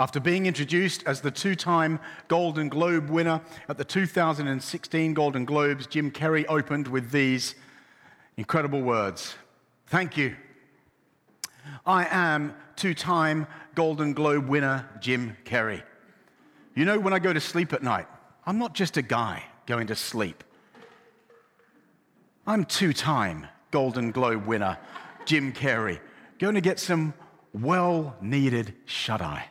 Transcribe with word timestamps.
After 0.00 0.18
being 0.18 0.46
introduced 0.46 1.04
as 1.04 1.20
the 1.20 1.30
two 1.30 1.54
time 1.54 2.00
Golden 2.26 2.70
Globe 2.70 3.10
winner 3.10 3.42
at 3.68 3.76
the 3.76 3.84
2016 3.84 5.12
Golden 5.12 5.44
Globes, 5.44 5.86
Jim 5.86 6.10
Carrey 6.10 6.46
opened 6.48 6.88
with 6.88 7.10
these 7.10 7.54
incredible 8.38 8.80
words 8.80 9.34
Thank 9.88 10.16
you. 10.16 10.36
I 11.84 12.06
am 12.10 12.54
two 12.76 12.94
time 12.94 13.46
Golden 13.74 14.14
Globe 14.14 14.48
winner 14.48 14.88
Jim 15.00 15.36
Carrey. 15.44 15.82
You 16.74 16.86
know, 16.86 16.98
when 16.98 17.12
I 17.12 17.18
go 17.18 17.34
to 17.34 17.40
sleep 17.40 17.74
at 17.74 17.82
night, 17.82 18.06
I'm 18.46 18.58
not 18.58 18.72
just 18.72 18.96
a 18.96 19.02
guy 19.02 19.44
going 19.66 19.88
to 19.88 19.94
sleep. 19.94 20.42
I'm 22.46 22.64
two 22.64 22.94
time 22.94 23.48
Golden 23.70 24.12
Globe 24.12 24.46
winner 24.46 24.78
Jim 25.26 25.52
Carrey, 25.52 26.00
going 26.38 26.54
to 26.54 26.62
get 26.62 26.80
some 26.80 27.12
well 27.52 28.16
needed 28.22 28.72
shut 28.86 29.20
eye. 29.20 29.44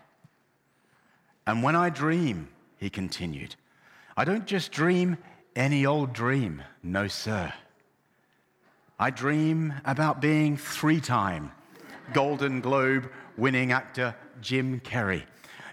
And 1.50 1.64
when 1.64 1.76
I 1.76 1.90
dream, 1.90 2.48
he 2.78 2.92
continued, 2.92 3.56
I 4.16 4.24
don't 4.24 4.46
just 4.46 4.72
dream 4.72 5.18
any 5.56 5.84
old 5.84 6.14
dream, 6.14 6.62
no, 6.84 7.08
sir. 7.08 7.52
I 9.00 9.10
dream 9.10 9.74
about 9.84 10.22
being 10.22 10.58
three 10.58 11.02
time 11.02 11.52
Golden 12.14 12.62
Globe 12.62 13.10
winning 13.36 13.72
actor 13.72 14.16
Jim 14.42 14.80
Carrey, 14.82 15.24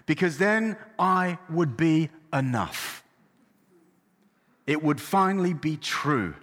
because 0.07 0.39
then 0.39 0.77
I 0.97 1.37
would 1.47 1.77
be 1.77 2.09
enough. 2.33 3.03
It 4.65 4.81
would 4.81 4.99
finally 4.99 5.53
be 5.53 5.77
true, 5.77 6.33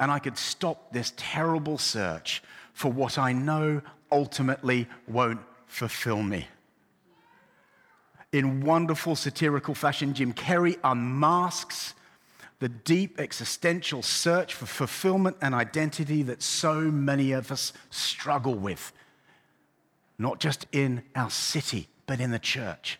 and 0.00 0.10
I 0.10 0.18
could 0.18 0.36
stop 0.36 0.92
this 0.92 1.12
terrible 1.16 1.78
search 1.78 2.42
for 2.72 2.90
what 2.90 3.16
I 3.16 3.32
know 3.32 3.80
ultimately 4.10 4.88
won't 5.06 5.42
fulfill 5.68 6.24
me 6.24 6.48
in 8.32 8.62
wonderful 8.62 9.14
satirical 9.14 9.74
fashion, 9.74 10.14
Jim 10.14 10.32
Carrey 10.32 10.78
unmasks 10.82 11.94
the 12.60 12.68
deep 12.68 13.20
existential 13.20 14.02
search 14.02 14.54
for 14.54 14.66
fulfillment 14.66 15.36
and 15.42 15.54
identity 15.54 16.22
that 16.22 16.42
so 16.42 16.80
many 16.80 17.32
of 17.32 17.52
us 17.52 17.72
struggle 17.90 18.54
with, 18.54 18.92
not 20.18 20.40
just 20.40 20.66
in 20.72 21.02
our 21.14 21.30
city, 21.30 21.88
but 22.06 22.20
in 22.20 22.30
the 22.30 22.38
church. 22.38 22.98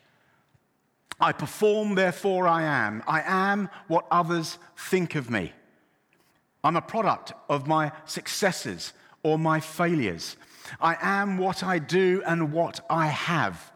I 1.19 1.31
perform, 1.31 1.95
therefore 1.95 2.47
I 2.47 2.63
am. 2.63 3.03
I 3.07 3.21
am 3.25 3.69
what 3.87 4.05
others 4.11 4.57
think 4.75 5.15
of 5.15 5.29
me. 5.29 5.53
I'm 6.63 6.75
a 6.75 6.81
product 6.81 7.33
of 7.49 7.65
my 7.65 7.91
successes 8.05 8.93
or 9.23 9.39
my 9.39 9.59
failures. 9.59 10.37
I 10.79 10.97
am 11.01 11.37
what 11.37 11.63
I 11.63 11.79
do 11.79 12.21
and 12.25 12.51
what 12.51 12.85
I 12.89 13.07
have 13.07 13.72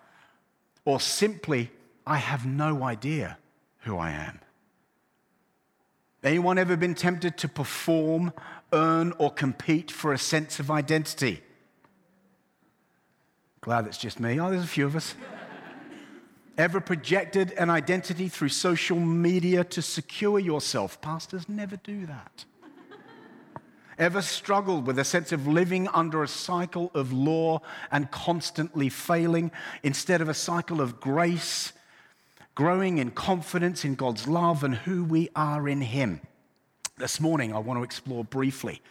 or 0.87 1.01
simply, 1.01 1.69
I 2.05 2.15
have 2.15 2.45
no 2.45 2.81
idea 2.81 3.37
who 3.79 3.97
I 3.97 4.11
am. 4.11 4.39
Anyone 6.23 6.57
ever 6.57 6.77
been 6.77 6.95
tempted 6.95 7.37
to 7.39 7.49
perform, 7.49 8.31
earn, 8.71 9.11
or 9.17 9.29
compete 9.29 9.91
for 9.91 10.13
a 10.13 10.17
sense 10.17 10.61
of 10.61 10.71
identity? 10.71 11.41
Glad 13.59 13.85
it's 13.85 13.97
just 13.97 14.21
me. 14.21 14.39
Oh, 14.39 14.49
there's 14.49 14.63
a 14.63 14.67
few 14.67 14.85
of 14.85 14.95
us. 14.95 15.13
ever 16.57 16.79
projected 16.79 17.51
an 17.57 17.69
identity 17.69 18.29
through 18.29 18.47
social 18.47 18.97
media 18.97 19.65
to 19.65 19.81
secure 19.81 20.39
yourself? 20.39 21.01
Pastors 21.01 21.49
never 21.49 21.75
do 21.75 22.05
that 22.05 22.45
ever 23.97 24.21
struggled 24.21 24.85
with 24.85 24.99
a 24.99 25.03
sense 25.03 25.31
of 25.31 25.47
living 25.47 25.87
under 25.89 26.23
a 26.23 26.27
cycle 26.27 26.91
of 26.93 27.11
law 27.11 27.61
and 27.91 28.11
constantly 28.11 28.89
failing 28.89 29.51
instead 29.83 30.21
of 30.21 30.29
a 30.29 30.33
cycle 30.33 30.81
of 30.81 30.99
grace, 30.99 31.73
growing 32.55 32.97
in 32.97 33.11
confidence 33.11 33.83
in 33.83 33.95
God's 33.95 34.27
love 34.27 34.63
and 34.63 34.75
who 34.75 35.03
we 35.03 35.29
are 35.35 35.67
in 35.67 35.81
Him? 35.81 36.21
This 36.97 37.19
morning, 37.19 37.53
I 37.53 37.59
want 37.59 37.79
to 37.79 37.83
explore 37.83 38.23
briefly 38.23 38.81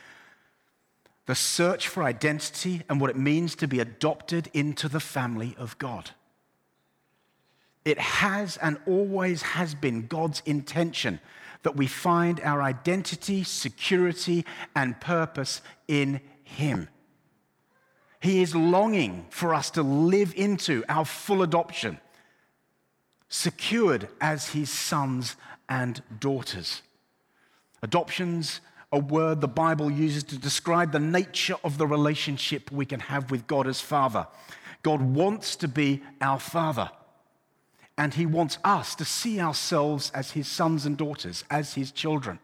the 1.27 1.34
search 1.34 1.88
for 1.88 2.05
identity 2.05 2.83
and 2.88 3.00
what 3.00 3.11
it 3.11 3.17
means 3.17 3.56
to 3.56 3.67
be 3.67 3.81
adopted 3.81 4.49
into 4.55 4.88
the 4.88 5.00
family 5.00 5.56
of 5.59 5.77
God. 5.78 6.11
It 7.84 7.99
has 7.99 8.56
and 8.56 8.78
always 8.87 9.43
has 9.43 9.75
been 9.75 10.06
God's 10.06 10.43
intention 10.47 11.21
that 11.66 11.75
we 11.75 11.88
find 11.88 12.41
our 12.43 12.62
identity, 12.62 13.43
security, 13.43 14.44
and 14.77 15.00
purpose 15.00 15.60
in 15.88 16.21
Him. 16.44 16.88
He 18.21 18.41
is 18.41 18.54
longing 18.54 19.27
for 19.31 19.53
us 19.53 19.71
to 19.71 19.82
live 19.82 20.32
into 20.37 20.84
our 20.88 21.05
full 21.05 21.43
adoption, 21.43 21.99
secured 23.28 24.09
as 24.21 24.50
His 24.50 24.71
sons 24.71 25.34
and 25.69 26.00
daughters. 26.21 26.82
Adoption's 27.82 28.60
a 28.93 29.00
word 29.00 29.41
the 29.41 29.49
Bible 29.49 29.91
uses 29.91 30.22
to 30.22 30.38
describe 30.38 30.93
the 30.93 31.00
nature 31.00 31.56
of 31.65 31.78
the 31.78 31.87
relationship 31.88 32.71
we 32.71 32.87
can 32.87 33.00
have 33.00 33.32
with 33.32 33.49
God 33.49 33.66
as 33.66 33.81
Father. 33.81 34.28
God 34.84 35.03
wants 35.03 35.56
to 35.56 35.66
be 35.66 36.00
our 36.21 36.38
Father. 36.38 36.93
And 37.99 38.15
he 38.15 38.27
wants 38.27 38.59
us 38.62 38.95
to 38.97 39.05
see 39.05 39.41
ourselves 39.41 40.11
as 40.15 40.33
his 40.33 40.49
sons 40.49 40.84
and 40.84 40.97
daughters, 40.97 41.45
as 41.51 41.75
his 41.75 41.91
children. 41.91 42.39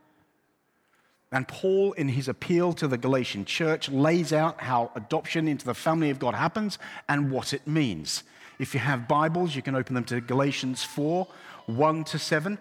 And 1.30 1.48
Paul, 1.48 1.92
in 1.92 2.08
his 2.08 2.28
appeal 2.28 2.74
to 2.74 2.86
the 2.86 2.98
Galatian 2.98 3.46
church, 3.46 3.88
lays 3.88 4.32
out 4.32 4.60
how 4.60 4.90
adoption 4.94 5.48
into 5.48 5.64
the 5.64 5.74
family 5.74 6.10
of 6.10 6.18
God 6.18 6.34
happens 6.34 6.78
and 7.08 7.30
what 7.30 7.54
it 7.54 7.66
means. 7.66 8.22
If 8.58 8.74
you 8.74 8.80
have 8.80 9.08
Bibles, 9.08 9.56
you 9.56 9.62
can 9.62 9.74
open 9.74 9.94
them 9.94 10.04
to 10.04 10.20
Galatians 10.20 10.84
4 10.84 11.26
1 11.66 12.04
to 12.04 12.18
7. 12.18 12.58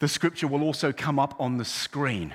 The 0.00 0.08
scripture 0.08 0.48
will 0.48 0.62
also 0.62 0.92
come 0.92 1.18
up 1.18 1.36
on 1.38 1.58
the 1.58 1.64
screen. 1.64 2.34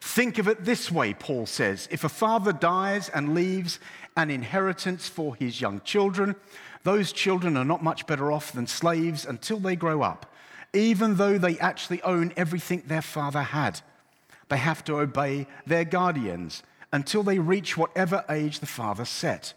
Think 0.00 0.38
of 0.38 0.46
it 0.46 0.64
this 0.64 0.90
way, 0.90 1.14
Paul 1.14 1.46
says. 1.46 1.88
If 1.90 2.04
a 2.04 2.08
father 2.08 2.52
dies 2.52 3.08
and 3.08 3.34
leaves 3.34 3.80
an 4.16 4.30
inheritance 4.30 5.08
for 5.08 5.34
his 5.34 5.60
young 5.60 5.80
children, 5.80 6.36
those 6.86 7.10
children 7.10 7.56
are 7.56 7.64
not 7.64 7.82
much 7.82 8.06
better 8.06 8.30
off 8.30 8.52
than 8.52 8.68
slaves 8.68 9.26
until 9.26 9.58
they 9.58 9.74
grow 9.74 10.02
up, 10.02 10.32
even 10.72 11.16
though 11.16 11.36
they 11.36 11.58
actually 11.58 12.00
own 12.02 12.32
everything 12.36 12.80
their 12.86 13.02
father 13.02 13.42
had. 13.42 13.80
They 14.48 14.58
have 14.58 14.84
to 14.84 15.00
obey 15.00 15.48
their 15.66 15.84
guardians 15.84 16.62
until 16.92 17.24
they 17.24 17.40
reach 17.40 17.76
whatever 17.76 18.24
age 18.30 18.60
the 18.60 18.66
father 18.66 19.04
set. 19.04 19.52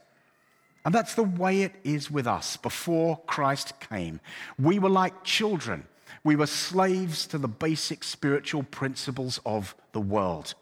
And 0.83 0.91
that's 0.91 1.13
the 1.13 1.21
way 1.21 1.61
it 1.61 1.75
is 1.83 2.09
with 2.09 2.25
us 2.25 2.57
before 2.57 3.19
Christ 3.27 3.79
came. 3.79 4.21
We 4.57 4.79
were 4.79 4.89
like 4.89 5.23
children, 5.23 5.85
we 6.23 6.35
were 6.35 6.47
slaves 6.47 7.27
to 7.27 7.37
the 7.37 7.47
basic 7.47 8.03
spiritual 8.03 8.63
principles 8.63 9.39
of 9.45 9.75
the 9.91 10.01
world. 10.01 10.55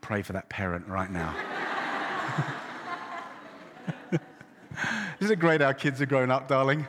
Pray 0.00 0.22
for 0.22 0.32
that 0.32 0.48
parent 0.48 0.88
right 0.88 1.12
now. 1.12 1.61
Isn't 5.22 5.34
it 5.34 5.38
great 5.38 5.62
our 5.62 5.72
kids 5.72 6.02
are 6.02 6.06
grown 6.06 6.32
up, 6.32 6.48
darling? 6.48 6.84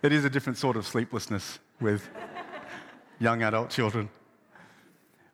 it 0.00 0.12
is 0.12 0.24
a 0.24 0.30
different 0.30 0.58
sort 0.58 0.76
of 0.76 0.86
sleeplessness 0.86 1.58
with 1.80 2.08
young 3.18 3.42
adult 3.42 3.70
children. 3.70 4.08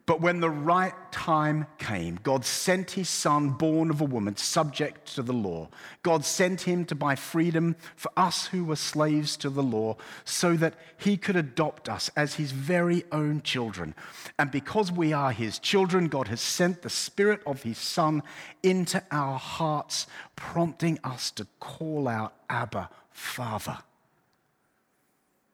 But 0.06 0.20
when 0.20 0.38
the 0.38 0.50
right 0.50 0.94
time 1.10 1.66
came, 1.78 2.20
God 2.22 2.44
sent 2.44 2.92
his 2.92 3.08
son, 3.08 3.50
born 3.50 3.90
of 3.90 4.00
a 4.00 4.04
woman, 4.04 4.36
subject 4.36 5.12
to 5.16 5.22
the 5.22 5.32
law. 5.32 5.68
God 6.04 6.24
sent 6.24 6.60
him 6.60 6.84
to 6.84 6.94
buy 6.94 7.16
freedom 7.16 7.74
for 7.96 8.12
us 8.16 8.46
who 8.46 8.64
were 8.64 8.76
slaves 8.76 9.36
to 9.38 9.50
the 9.50 9.64
law, 9.64 9.96
so 10.24 10.54
that 10.58 10.74
he 10.96 11.16
could 11.16 11.34
adopt 11.34 11.88
us 11.88 12.08
as 12.14 12.34
his 12.34 12.52
very 12.52 13.02
own 13.10 13.42
children. 13.42 13.96
And 14.38 14.52
because 14.52 14.92
we 14.92 15.12
are 15.12 15.32
his 15.32 15.58
children, 15.58 16.06
God 16.06 16.28
has 16.28 16.40
sent 16.40 16.82
the 16.82 16.90
spirit 16.90 17.40
of 17.44 17.64
his 17.64 17.78
son 17.78 18.22
into 18.62 19.02
our 19.10 19.40
hearts, 19.40 20.06
prompting 20.36 21.00
us 21.02 21.32
to 21.32 21.48
call 21.58 22.06
out, 22.06 22.32
Abba, 22.48 22.90
Father. 23.10 23.78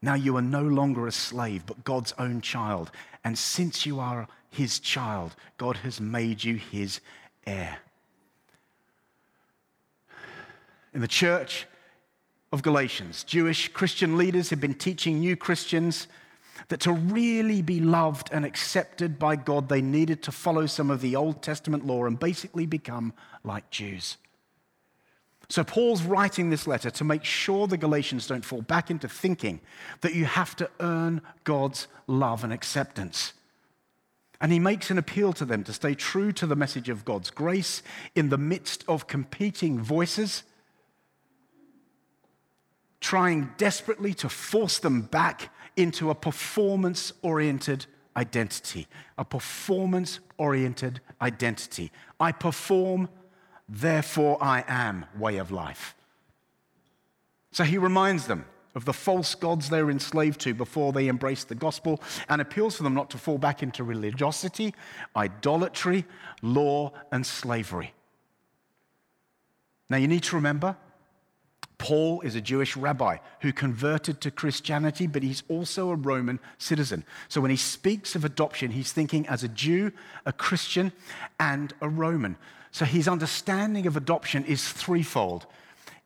Now 0.02 0.14
you 0.14 0.36
are 0.36 0.42
no 0.42 0.62
longer 0.62 1.06
a 1.06 1.12
slave, 1.12 1.64
but 1.64 1.84
God's 1.84 2.12
own 2.18 2.42
child. 2.42 2.90
And 3.24 3.38
since 3.38 3.86
you 3.86 4.00
are 4.00 4.26
his 4.52 4.78
child. 4.78 5.34
God 5.56 5.78
has 5.78 6.00
made 6.00 6.44
you 6.44 6.56
his 6.56 7.00
heir. 7.46 7.78
In 10.94 11.00
the 11.00 11.08
church 11.08 11.66
of 12.52 12.62
Galatians, 12.62 13.24
Jewish 13.24 13.68
Christian 13.68 14.18
leaders 14.18 14.50
have 14.50 14.60
been 14.60 14.74
teaching 14.74 15.18
new 15.18 15.36
Christians 15.36 16.06
that 16.68 16.80
to 16.80 16.92
really 16.92 17.62
be 17.62 17.80
loved 17.80 18.28
and 18.30 18.44
accepted 18.44 19.18
by 19.18 19.36
God, 19.36 19.68
they 19.68 19.80
needed 19.80 20.22
to 20.24 20.32
follow 20.32 20.66
some 20.66 20.90
of 20.90 21.00
the 21.00 21.16
Old 21.16 21.42
Testament 21.42 21.86
law 21.86 22.04
and 22.04 22.18
basically 22.18 22.66
become 22.66 23.14
like 23.42 23.70
Jews. 23.70 24.18
So, 25.48 25.64
Paul's 25.64 26.02
writing 26.02 26.50
this 26.50 26.66
letter 26.66 26.90
to 26.90 27.04
make 27.04 27.24
sure 27.24 27.66
the 27.66 27.76
Galatians 27.76 28.26
don't 28.26 28.44
fall 28.44 28.62
back 28.62 28.90
into 28.90 29.08
thinking 29.08 29.60
that 30.00 30.14
you 30.14 30.24
have 30.24 30.54
to 30.56 30.70
earn 30.80 31.20
God's 31.44 31.88
love 32.06 32.44
and 32.44 32.52
acceptance. 32.52 33.32
And 34.42 34.50
he 34.50 34.58
makes 34.58 34.90
an 34.90 34.98
appeal 34.98 35.32
to 35.34 35.44
them 35.44 35.62
to 35.64 35.72
stay 35.72 35.94
true 35.94 36.32
to 36.32 36.46
the 36.48 36.56
message 36.56 36.88
of 36.88 37.04
God's 37.04 37.30
grace 37.30 37.80
in 38.16 38.28
the 38.28 38.36
midst 38.36 38.84
of 38.88 39.06
competing 39.06 39.78
voices, 39.78 40.42
trying 43.00 43.50
desperately 43.56 44.12
to 44.14 44.28
force 44.28 44.80
them 44.80 45.02
back 45.02 45.50
into 45.76 46.10
a 46.10 46.14
performance 46.16 47.12
oriented 47.22 47.86
identity. 48.16 48.88
A 49.16 49.24
performance 49.24 50.18
oriented 50.38 51.00
identity. 51.20 51.92
I 52.18 52.32
perform, 52.32 53.08
therefore 53.68 54.42
I 54.42 54.64
am 54.66 55.06
way 55.16 55.36
of 55.36 55.52
life. 55.52 55.94
So 57.52 57.62
he 57.62 57.78
reminds 57.78 58.26
them 58.26 58.46
of 58.74 58.84
the 58.84 58.92
false 58.92 59.34
gods 59.34 59.68
they 59.68 59.82
were 59.82 59.90
enslaved 59.90 60.40
to 60.40 60.54
before 60.54 60.92
they 60.92 61.08
embraced 61.08 61.48
the 61.48 61.54
gospel 61.54 62.00
and 62.28 62.40
appeals 62.40 62.76
for 62.76 62.82
them 62.82 62.94
not 62.94 63.10
to 63.10 63.18
fall 63.18 63.38
back 63.38 63.62
into 63.62 63.84
religiosity, 63.84 64.74
idolatry, 65.16 66.04
law, 66.40 66.92
and 67.10 67.26
slavery. 67.26 67.92
Now, 69.90 69.98
you 69.98 70.08
need 70.08 70.22
to 70.24 70.36
remember 70.36 70.76
Paul 71.82 72.20
is 72.20 72.36
a 72.36 72.40
Jewish 72.40 72.76
rabbi 72.76 73.16
who 73.40 73.52
converted 73.52 74.20
to 74.20 74.30
Christianity, 74.30 75.08
but 75.08 75.24
he's 75.24 75.42
also 75.48 75.90
a 75.90 75.96
Roman 75.96 76.38
citizen. 76.56 77.04
So 77.28 77.40
when 77.40 77.50
he 77.50 77.56
speaks 77.56 78.14
of 78.14 78.24
adoption, 78.24 78.70
he's 78.70 78.92
thinking 78.92 79.26
as 79.26 79.42
a 79.42 79.48
Jew, 79.48 79.90
a 80.24 80.32
Christian, 80.32 80.92
and 81.40 81.74
a 81.80 81.88
Roman. 81.88 82.36
So 82.70 82.84
his 82.84 83.08
understanding 83.08 83.88
of 83.88 83.96
adoption 83.96 84.44
is 84.44 84.66
threefold 84.68 85.46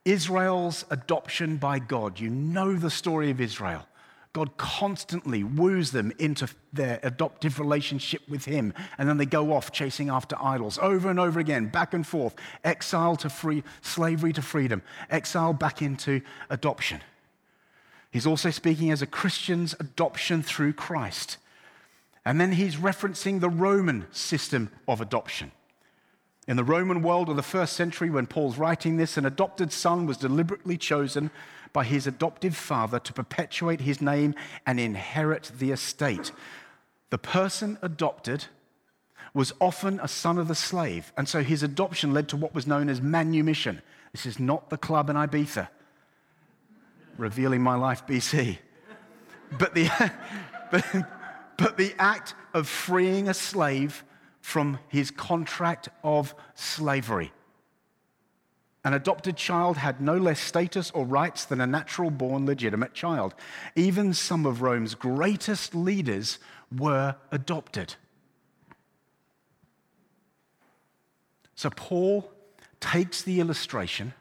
Israel's 0.06 0.84
adoption 0.88 1.56
by 1.56 1.80
God. 1.80 2.20
You 2.20 2.30
know 2.30 2.76
the 2.76 2.90
story 2.90 3.30
of 3.30 3.40
Israel. 3.40 3.86
God 4.32 4.56
constantly 4.56 5.42
woos 5.42 5.90
them 5.90 6.12
into 6.18 6.48
their 6.72 7.00
adoptive 7.02 7.58
relationship 7.58 8.20
with 8.28 8.44
Him, 8.44 8.72
and 8.98 9.08
then 9.08 9.16
they 9.16 9.26
go 9.26 9.52
off 9.52 9.72
chasing 9.72 10.08
after 10.08 10.36
idols 10.40 10.78
over 10.80 11.10
and 11.10 11.18
over 11.18 11.40
again, 11.40 11.68
back 11.68 11.92
and 11.92 12.06
forth, 12.06 12.36
exile 12.62 13.16
to 13.16 13.28
free, 13.28 13.64
slavery 13.80 14.32
to 14.34 14.42
freedom, 14.42 14.82
exile 15.10 15.52
back 15.52 15.82
into 15.82 16.20
adoption. 16.50 17.00
He's 18.12 18.26
also 18.26 18.50
speaking 18.50 18.90
as 18.90 19.02
a 19.02 19.06
Christian's 19.06 19.74
adoption 19.80 20.42
through 20.42 20.74
Christ. 20.74 21.38
And 22.24 22.40
then 22.40 22.52
he's 22.52 22.76
referencing 22.76 23.40
the 23.40 23.50
Roman 23.50 24.06
system 24.12 24.70
of 24.86 25.00
adoption. 25.00 25.50
In 26.48 26.56
the 26.56 26.64
Roman 26.64 27.02
world 27.02 27.28
of 27.28 27.36
the 27.36 27.42
first 27.42 27.74
century, 27.74 28.08
when 28.08 28.26
Paul's 28.26 28.58
writing 28.58 28.96
this, 28.96 29.16
an 29.16 29.26
adopted 29.26 29.72
son 29.72 30.06
was 30.06 30.16
deliberately 30.16 30.76
chosen 30.76 31.30
by 31.72 31.84
his 31.84 32.06
adoptive 32.06 32.56
father 32.56 33.00
to 33.00 33.12
perpetuate 33.12 33.80
his 33.80 34.00
name 34.00 34.34
and 34.64 34.78
inherit 34.78 35.50
the 35.58 35.72
estate. 35.72 36.30
The 37.10 37.18
person 37.18 37.78
adopted 37.82 38.46
was 39.34 39.52
often 39.60 40.00
a 40.00 40.08
son 40.08 40.38
of 40.38 40.48
the 40.48 40.54
slave, 40.54 41.12
and 41.16 41.28
so 41.28 41.42
his 41.42 41.62
adoption 41.62 42.14
led 42.14 42.28
to 42.28 42.36
what 42.36 42.54
was 42.54 42.66
known 42.66 42.88
as 42.88 43.02
manumission. 43.02 43.82
This 44.12 44.24
is 44.24 44.38
not 44.38 44.70
the 44.70 44.78
club 44.78 45.10
in 45.10 45.16
Ibiza, 45.16 45.68
revealing 47.18 47.60
my 47.60 47.74
life 47.74 48.06
BC. 48.06 48.58
But 49.58 49.74
the, 49.74 49.90
but, 50.70 50.86
but 51.58 51.76
the 51.76 51.94
act 51.98 52.34
of 52.54 52.68
freeing 52.68 53.28
a 53.28 53.34
slave 53.34 54.04
from 54.46 54.78
his 54.86 55.10
contract 55.10 55.88
of 56.04 56.32
slavery. 56.54 57.32
An 58.84 58.94
adopted 58.94 59.36
child 59.36 59.76
had 59.76 60.00
no 60.00 60.16
less 60.16 60.38
status 60.38 60.92
or 60.92 61.04
rights 61.04 61.44
than 61.44 61.60
a 61.60 61.66
natural 61.66 62.12
born 62.12 62.46
legitimate 62.46 62.94
child. 62.94 63.34
Even 63.74 64.14
some 64.14 64.46
of 64.46 64.62
Rome's 64.62 64.94
greatest 64.94 65.74
leaders 65.74 66.38
were 66.78 67.16
adopted. 67.32 67.96
So 71.56 71.68
Paul 71.68 72.30
takes 72.78 73.22
the 73.22 73.40
illustration 73.40 74.14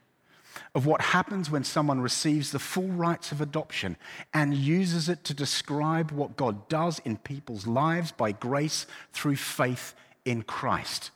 of 0.73 0.87
what 0.87 1.01
happens 1.01 1.51
when 1.51 1.63
someone 1.63 2.01
receives 2.01 2.51
the 2.51 2.57
full 2.57 2.87
rights 2.87 3.31
of 3.31 3.41
adoption 3.41 3.95
and 4.33 4.55
uses 4.55 5.07
it 5.07 5.23
to 5.25 5.35
describe 5.35 6.09
what 6.09 6.35
God 6.35 6.67
does 6.67 6.97
in 7.05 7.17
people's 7.17 7.67
lives 7.67 8.11
by 8.11 8.31
grace 8.31 8.87
through 9.13 9.35
faith 9.35 9.93
in 10.25 10.41
Christ. 10.41 11.11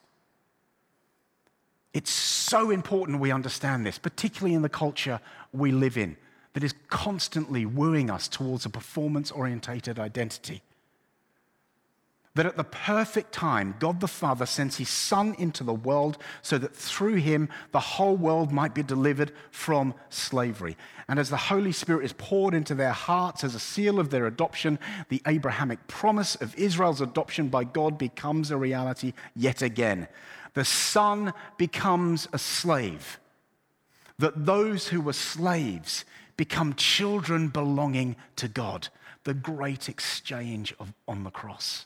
It's 1.93 2.11
so 2.11 2.69
important 2.69 3.19
we 3.19 3.31
understand 3.31 3.85
this, 3.85 3.97
particularly 3.97 4.53
in 4.53 4.61
the 4.61 4.69
culture 4.69 5.19
we 5.51 5.71
live 5.71 5.97
in, 5.97 6.15
that 6.53 6.63
is 6.63 6.73
constantly 6.87 7.65
wooing 7.65 8.09
us 8.09 8.27
towards 8.27 8.65
a 8.65 8.69
performance 8.69 9.31
orientated 9.31 9.99
identity. 9.99 10.61
That 12.35 12.45
at 12.45 12.57
the 12.57 12.63
perfect 12.63 13.33
time, 13.33 13.75
God 13.79 13.99
the 13.99 14.07
Father 14.07 14.45
sends 14.45 14.77
his 14.77 14.89
Son 14.89 15.35
into 15.39 15.63
the 15.63 15.73
world 15.73 16.17
so 16.41 16.57
that 16.59 16.75
through 16.75 17.15
him 17.15 17.49
the 17.71 17.79
whole 17.79 18.15
world 18.15 18.51
might 18.51 18.75
be 18.75 18.83
delivered 18.83 19.31
from 19.51 19.95
slavery. 20.09 20.77
And 21.07 21.17
as 21.17 21.29
the 21.29 21.37
Holy 21.37 21.71
Spirit 21.71 22.05
is 22.05 22.13
poured 22.13 22.53
into 22.53 22.75
their 22.75 22.91
hearts 22.91 23.43
as 23.43 23.55
a 23.55 23.59
seal 23.59 23.99
of 23.99 24.11
their 24.11 24.27
adoption, 24.27 24.77
the 25.09 25.23
Abrahamic 25.25 25.87
promise 25.87 26.35
of 26.35 26.55
Israel's 26.55 27.01
adoption 27.01 27.49
by 27.49 27.63
God 27.63 27.97
becomes 27.97 28.51
a 28.51 28.57
reality 28.57 29.13
yet 29.35 29.63
again. 29.63 30.07
The 30.53 30.65
Son 30.65 31.33
becomes 31.57 32.27
a 32.31 32.37
slave, 32.37 33.19
that 34.19 34.45
those 34.45 34.89
who 34.89 35.01
were 35.01 35.13
slaves 35.13 36.05
become 36.37 36.73
children 36.75 37.47
belonging 37.49 38.15
to 38.35 38.47
God. 38.47 38.87
The 39.23 39.33
great 39.33 39.89
exchange 39.89 40.73
of, 40.79 40.93
on 41.07 41.23
the 41.23 41.31
cross. 41.31 41.85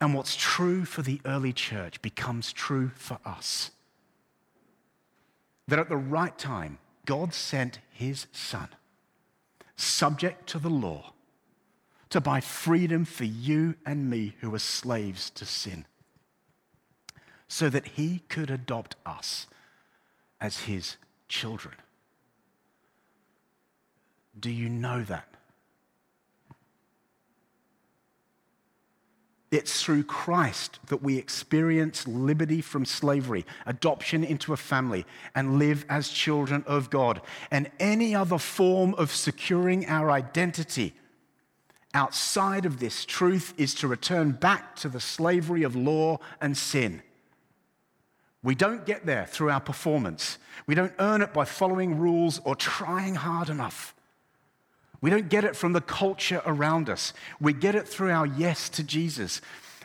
And 0.00 0.14
what's 0.14 0.34
true 0.34 0.84
for 0.84 1.02
the 1.02 1.20
early 1.24 1.52
church 1.52 2.00
becomes 2.00 2.52
true 2.52 2.90
for 2.94 3.18
us 3.24 3.70
that 5.70 5.78
at 5.78 5.88
the 5.88 5.96
right 5.96 6.36
time, 6.36 6.78
God 7.06 7.32
sent 7.32 7.78
his 7.92 8.26
son, 8.32 8.68
subject 9.76 10.48
to 10.48 10.58
the 10.58 10.68
law, 10.68 11.12
to 12.10 12.20
buy 12.20 12.40
freedom 12.40 13.04
for 13.04 13.24
you 13.24 13.76
and 13.86 14.10
me 14.10 14.34
who 14.40 14.50
were 14.50 14.58
slaves 14.58 15.30
to 15.30 15.46
sin, 15.46 15.86
so 17.46 17.68
that 17.68 17.86
he 17.86 18.22
could 18.28 18.50
adopt 18.50 18.96
us 19.06 19.46
as 20.40 20.62
his 20.62 20.96
children. 21.28 21.76
Do 24.38 24.50
you 24.50 24.68
know 24.68 25.04
that? 25.04 25.29
It's 29.50 29.82
through 29.82 30.04
Christ 30.04 30.78
that 30.86 31.02
we 31.02 31.18
experience 31.18 32.06
liberty 32.06 32.60
from 32.60 32.84
slavery, 32.84 33.44
adoption 33.66 34.22
into 34.22 34.52
a 34.52 34.56
family, 34.56 35.04
and 35.34 35.58
live 35.58 35.84
as 35.88 36.08
children 36.08 36.62
of 36.68 36.88
God. 36.88 37.20
And 37.50 37.68
any 37.80 38.14
other 38.14 38.38
form 38.38 38.94
of 38.94 39.10
securing 39.10 39.86
our 39.86 40.10
identity 40.10 40.94
outside 41.92 42.64
of 42.64 42.78
this 42.78 43.04
truth 43.04 43.52
is 43.56 43.74
to 43.74 43.88
return 43.88 44.32
back 44.32 44.76
to 44.76 44.88
the 44.88 45.00
slavery 45.00 45.64
of 45.64 45.74
law 45.74 46.18
and 46.40 46.56
sin. 46.56 47.02
We 48.42 48.54
don't 48.54 48.86
get 48.86 49.04
there 49.04 49.26
through 49.26 49.50
our 49.50 49.60
performance. 49.60 50.38
We 50.66 50.76
don't 50.76 50.94
earn 51.00 51.22
it 51.22 51.34
by 51.34 51.44
following 51.44 51.98
rules 51.98 52.40
or 52.44 52.54
trying 52.54 53.16
hard 53.16 53.48
enough. 53.50 53.94
We 55.00 55.10
don't 55.10 55.28
get 55.28 55.44
it 55.44 55.56
from 55.56 55.72
the 55.72 55.80
culture 55.80 56.42
around 56.44 56.90
us. 56.90 57.12
We 57.40 57.52
get 57.52 57.74
it 57.74 57.88
through 57.88 58.10
our 58.10 58.26
yes 58.26 58.68
to 58.70 58.82
Jesus. 58.82 59.40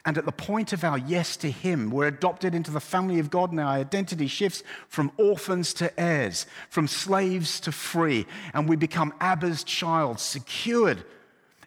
And 0.06 0.18
at 0.18 0.26
the 0.26 0.32
point 0.32 0.72
of 0.72 0.84
our 0.84 0.98
yes 0.98 1.36
to 1.38 1.50
Him, 1.50 1.90
we're 1.90 2.08
adopted 2.08 2.54
into 2.54 2.70
the 2.70 2.80
family 2.80 3.18
of 3.20 3.32
God, 3.32 3.52
and 3.52 3.60
our 3.60 3.70
identity 3.70 4.28
shifts 4.28 4.62
from 4.88 5.12
orphans 5.18 5.74
to 5.76 6.00
heirs, 6.00 6.46
from 6.70 6.88
slaves 6.88 7.60
to 7.62 7.72
free, 7.72 8.28
and 8.54 8.70
we 8.70 8.76
become 8.76 9.14
Abba's 9.20 9.64
child, 9.64 10.20
secured 10.20 11.04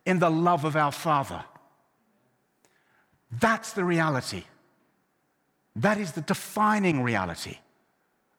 in 0.07 0.21
the 0.21 0.31
love 0.31 0.65
of 0.65 0.77
our 0.77 0.93
Father. 0.93 1.45
That's 3.31 3.73
the 3.73 3.85
reality. 3.85 4.45
That 5.75 5.99
is 5.99 6.13
the 6.13 6.21
defining 6.21 7.03
reality 7.03 7.59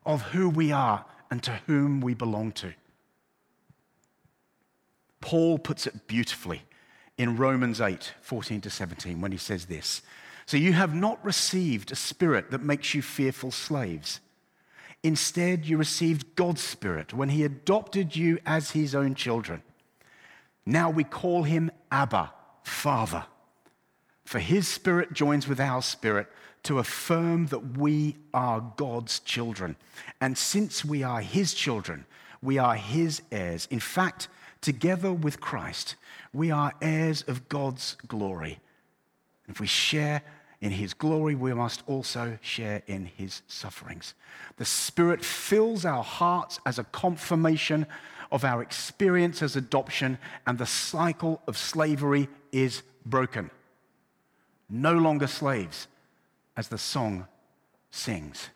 of 0.05 0.21
who 0.21 0.49
we 0.49 0.71
are 0.71 1.05
and 1.29 1.43
to 1.43 1.59
whom 1.67 1.99
we 1.99 2.13
belong 2.13 2.53
to. 2.53 2.73
Paul 5.29 5.59
puts 5.59 5.85
it 5.85 6.07
beautifully 6.07 6.63
in 7.19 7.37
Romans 7.37 7.79
8 7.79 8.13
14 8.19 8.61
to 8.61 8.69
17 8.71 9.21
when 9.21 9.31
he 9.31 9.37
says 9.37 9.65
this. 9.67 10.01
So 10.47 10.57
you 10.57 10.73
have 10.73 10.95
not 10.95 11.23
received 11.23 11.91
a 11.91 11.95
spirit 11.95 12.49
that 12.49 12.63
makes 12.63 12.95
you 12.95 13.03
fearful 13.03 13.51
slaves. 13.51 14.21
Instead, 15.03 15.67
you 15.67 15.77
received 15.77 16.35
God's 16.35 16.63
spirit 16.63 17.13
when 17.13 17.29
he 17.29 17.43
adopted 17.43 18.15
you 18.15 18.39
as 18.43 18.71
his 18.71 18.95
own 18.95 19.13
children. 19.13 19.61
Now 20.65 20.89
we 20.89 21.03
call 21.03 21.43
him 21.43 21.69
Abba, 21.91 22.33
Father. 22.63 23.25
For 24.25 24.39
his 24.39 24.67
spirit 24.67 25.13
joins 25.13 25.47
with 25.47 25.59
our 25.59 25.83
spirit 25.83 26.25
to 26.63 26.79
affirm 26.79 27.45
that 27.47 27.77
we 27.77 28.15
are 28.33 28.73
God's 28.77 29.19
children. 29.19 29.75
And 30.19 30.35
since 30.35 30.83
we 30.83 31.03
are 31.03 31.21
his 31.21 31.53
children, 31.53 32.07
we 32.41 32.57
are 32.57 32.73
his 32.73 33.21
heirs. 33.31 33.67
In 33.69 33.79
fact, 33.79 34.27
together 34.61 35.11
with 35.11 35.39
Christ, 35.39 35.95
we 36.33 36.51
are 36.51 36.73
heirs 36.81 37.23
of 37.27 37.49
God's 37.49 37.95
glory. 38.07 38.59
If 39.47 39.59
we 39.59 39.67
share 39.67 40.21
in 40.61 40.71
his 40.71 40.93
glory, 40.93 41.35
we 41.35 41.53
must 41.53 41.83
also 41.87 42.37
share 42.41 42.83
in 42.85 43.05
his 43.05 43.41
sufferings. 43.47 44.13
The 44.57 44.65
Spirit 44.65 45.23
fills 45.23 45.85
our 45.85 46.03
hearts 46.03 46.59
as 46.65 46.77
a 46.77 46.83
confirmation 46.83 47.85
of 48.31 48.43
our 48.43 48.61
experience 48.61 49.41
as 49.41 49.55
adoption, 49.55 50.17
and 50.45 50.57
the 50.57 50.65
cycle 50.65 51.41
of 51.47 51.57
slavery 51.57 52.27
is 52.51 52.83
broken. 53.05 53.49
No 54.69 54.93
longer 54.93 55.27
slaves, 55.27 55.87
as 56.55 56.67
the 56.67 56.77
song 56.77 57.25
sings. 57.89 58.49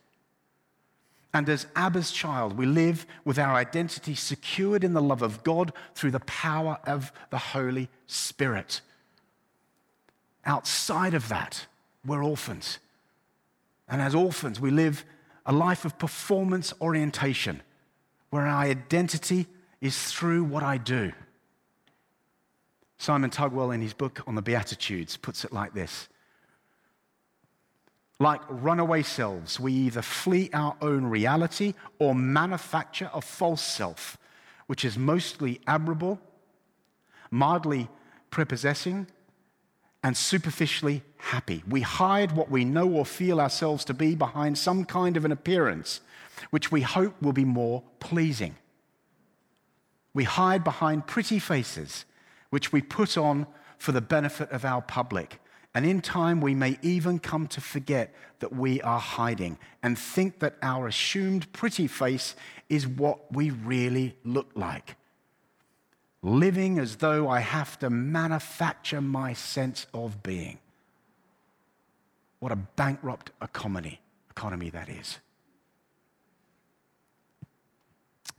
And 1.34 1.50
as 1.50 1.66
Abba's 1.76 2.12
child, 2.12 2.58
we 2.58 2.66
live 2.66 3.08
with 3.26 3.40
our 3.40 3.56
identity 3.56 4.14
secured 4.14 4.84
in 4.84 4.94
the 4.94 5.02
love 5.02 5.24
of 5.24 5.44
God 5.44 5.74
through 5.96 6.12
the 6.12 6.20
power 6.22 6.78
of 6.86 7.12
the 7.32 7.40
Holy 7.40 7.90
Spirit. 8.06 8.82
Outside 10.46 11.14
of 11.14 11.30
that, 11.30 11.66
we're 12.06 12.24
orphans. 12.24 12.78
And 13.88 14.02
as 14.02 14.14
orphans, 14.14 14.60
we 14.60 14.70
live 14.70 15.06
a 15.46 15.52
life 15.52 15.86
of 15.86 15.98
performance 15.98 16.74
orientation 16.80 17.62
where 18.30 18.46
our 18.46 18.64
identity 18.64 19.48
is 19.82 20.12
through 20.12 20.44
what 20.44 20.64
I 20.64 20.78
do. 20.78 21.12
Simon 22.98 23.30
Tugwell, 23.30 23.74
in 23.74 23.82
his 23.82 23.94
book 23.94 24.22
on 24.28 24.36
the 24.36 24.42
Beatitudes, 24.42 25.18
puts 25.18 25.44
it 25.44 25.52
like 25.52 25.74
this 25.74 26.08
like 28.24 28.42
runaway 28.48 29.04
selves, 29.04 29.60
we 29.60 29.74
either 29.74 30.02
flee 30.02 30.50
our 30.54 30.76
own 30.82 31.04
reality 31.06 31.74
or 32.00 32.16
manufacture 32.16 33.12
a 33.14 33.22
false 33.22 33.62
self, 33.62 34.18
which 34.68 34.86
is 34.86 34.98
mostly 34.98 35.60
admirable, 35.68 36.20
mildly 37.30 37.90
prepossessing, 38.32 39.08
and 40.04 40.16
superficially 40.16 41.04
happy. 41.18 41.64
We 41.68 41.82
hide 41.82 42.32
what 42.32 42.50
we 42.50 42.64
know 42.64 42.90
or 42.90 43.06
feel 43.06 43.42
ourselves 43.42 43.84
to 43.86 43.94
be 43.94 44.16
behind 44.16 44.58
some 44.58 44.86
kind 44.86 45.18
of 45.18 45.26
an 45.26 45.32
appearance, 45.34 46.00
which 46.50 46.72
we 46.72 46.82
hope 46.82 47.22
will 47.22 47.34
be 47.34 47.46
more 47.46 47.84
pleasing. 48.00 48.56
We 50.14 50.24
hide 50.24 50.64
behind 50.64 51.08
pretty 51.08 51.40
faces, 51.40 52.06
which 52.52 52.72
we 52.72 52.82
put 52.82 53.18
on 53.18 53.48
for 53.78 53.92
the 53.92 54.02
benefit 54.02 54.50
of 54.52 54.64
our 54.64 54.82
public. 54.82 55.42
And 55.76 55.86
in 55.86 56.02
time, 56.02 56.40
we 56.40 56.54
may 56.54 56.78
even 56.82 57.18
come 57.18 57.48
to 57.48 57.62
forget 57.62 58.14
that 58.40 58.54
we 58.54 58.80
are 58.82 59.00
hiding 59.00 59.58
and 59.82 59.98
think 59.98 60.40
that 60.40 60.56
our 60.62 60.88
assumed 60.88 61.52
pretty 61.52 61.88
face 61.88 62.36
is 62.70 62.88
what 62.88 63.34
we 63.34 63.50
really 63.50 64.16
look 64.24 64.52
like. 64.54 64.96
Living 66.22 66.78
as 66.78 66.98
though 66.98 67.28
I 67.28 67.40
have 67.40 67.80
to 67.80 67.90
manufacture 67.90 69.02
my 69.02 69.34
sense 69.34 69.88
of 69.94 70.22
being. 70.22 70.60
What 72.40 72.52
a 72.52 72.56
bankrupt 72.56 73.32
economy, 73.42 74.00
economy 74.30 74.70
that 74.70 74.90
is. 74.90 75.18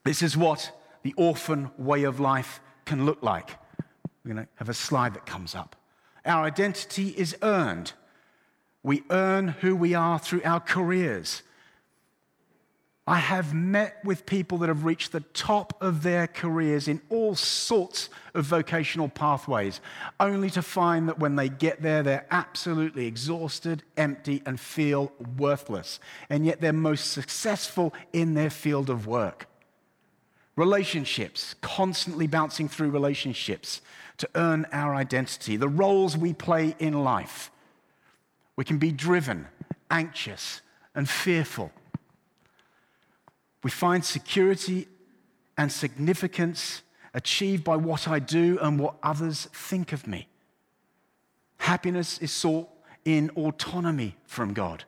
This 0.04 0.22
is 0.22 0.36
what 0.36 0.70
the 1.02 1.14
orphan 1.16 1.70
way 1.78 2.04
of 2.04 2.20
life 2.20 2.60
can 2.84 3.06
look 3.06 3.22
like. 3.22 3.50
We're 4.24 4.34
going 4.34 4.46
to 4.46 4.50
have 4.56 4.68
a 4.68 4.74
slide 4.74 5.14
that 5.14 5.26
comes 5.26 5.54
up. 5.54 5.74
Our 6.24 6.44
identity 6.44 7.08
is 7.08 7.36
earned. 7.42 7.92
We 8.82 9.02
earn 9.10 9.48
who 9.48 9.76
we 9.76 9.94
are 9.94 10.18
through 10.18 10.42
our 10.44 10.60
careers. 10.60 11.42
I 13.06 13.18
have 13.18 13.52
met 13.52 14.02
with 14.02 14.24
people 14.24 14.56
that 14.58 14.68
have 14.70 14.86
reached 14.86 15.12
the 15.12 15.20
top 15.20 15.76
of 15.82 16.02
their 16.02 16.26
careers 16.26 16.88
in 16.88 17.02
all 17.10 17.34
sorts 17.34 18.08
of 18.32 18.46
vocational 18.46 19.10
pathways, 19.10 19.82
only 20.18 20.48
to 20.50 20.62
find 20.62 21.06
that 21.08 21.18
when 21.18 21.36
they 21.36 21.50
get 21.50 21.82
there, 21.82 22.02
they're 22.02 22.26
absolutely 22.30 23.06
exhausted, 23.06 23.82
empty, 23.98 24.42
and 24.46 24.58
feel 24.58 25.12
worthless. 25.36 26.00
And 26.30 26.46
yet 26.46 26.62
they're 26.62 26.72
most 26.72 27.12
successful 27.12 27.92
in 28.14 28.32
their 28.32 28.48
field 28.48 28.88
of 28.88 29.06
work. 29.06 29.48
Relationships, 30.56 31.54
constantly 31.60 32.26
bouncing 32.26 32.68
through 32.68 32.88
relationships 32.88 33.82
to 34.18 34.28
earn 34.34 34.66
our 34.72 34.94
identity, 34.94 35.56
the 35.56 35.68
roles 35.68 36.16
we 36.16 36.32
play 36.32 36.74
in 36.78 37.04
life. 37.04 37.50
We 38.56 38.64
can 38.64 38.78
be 38.78 38.92
driven, 38.92 39.48
anxious, 39.90 40.60
and 40.94 41.08
fearful. 41.08 41.72
We 43.62 43.70
find 43.70 44.04
security 44.04 44.86
and 45.56 45.70
significance 45.72 46.82
achieved 47.14 47.64
by 47.64 47.76
what 47.76 48.06
I 48.08 48.18
do 48.18 48.58
and 48.60 48.78
what 48.78 48.96
others 49.02 49.48
think 49.52 49.92
of 49.92 50.06
me. 50.06 50.28
Happiness 51.58 52.18
is 52.18 52.30
sought 52.30 52.68
in 53.04 53.30
autonomy 53.30 54.16
from 54.26 54.52
God. 54.52 54.84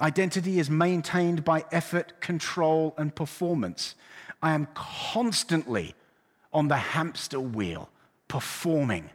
Identity 0.00 0.58
is 0.58 0.70
maintained 0.70 1.44
by 1.44 1.64
effort, 1.70 2.20
control, 2.20 2.94
and 2.96 3.14
performance. 3.14 3.94
I 4.42 4.52
am 4.54 4.68
constantly 4.74 5.94
on 6.52 6.68
the 6.68 6.76
hamster 6.76 7.40
wheel, 7.40 7.88
performing 8.28 9.10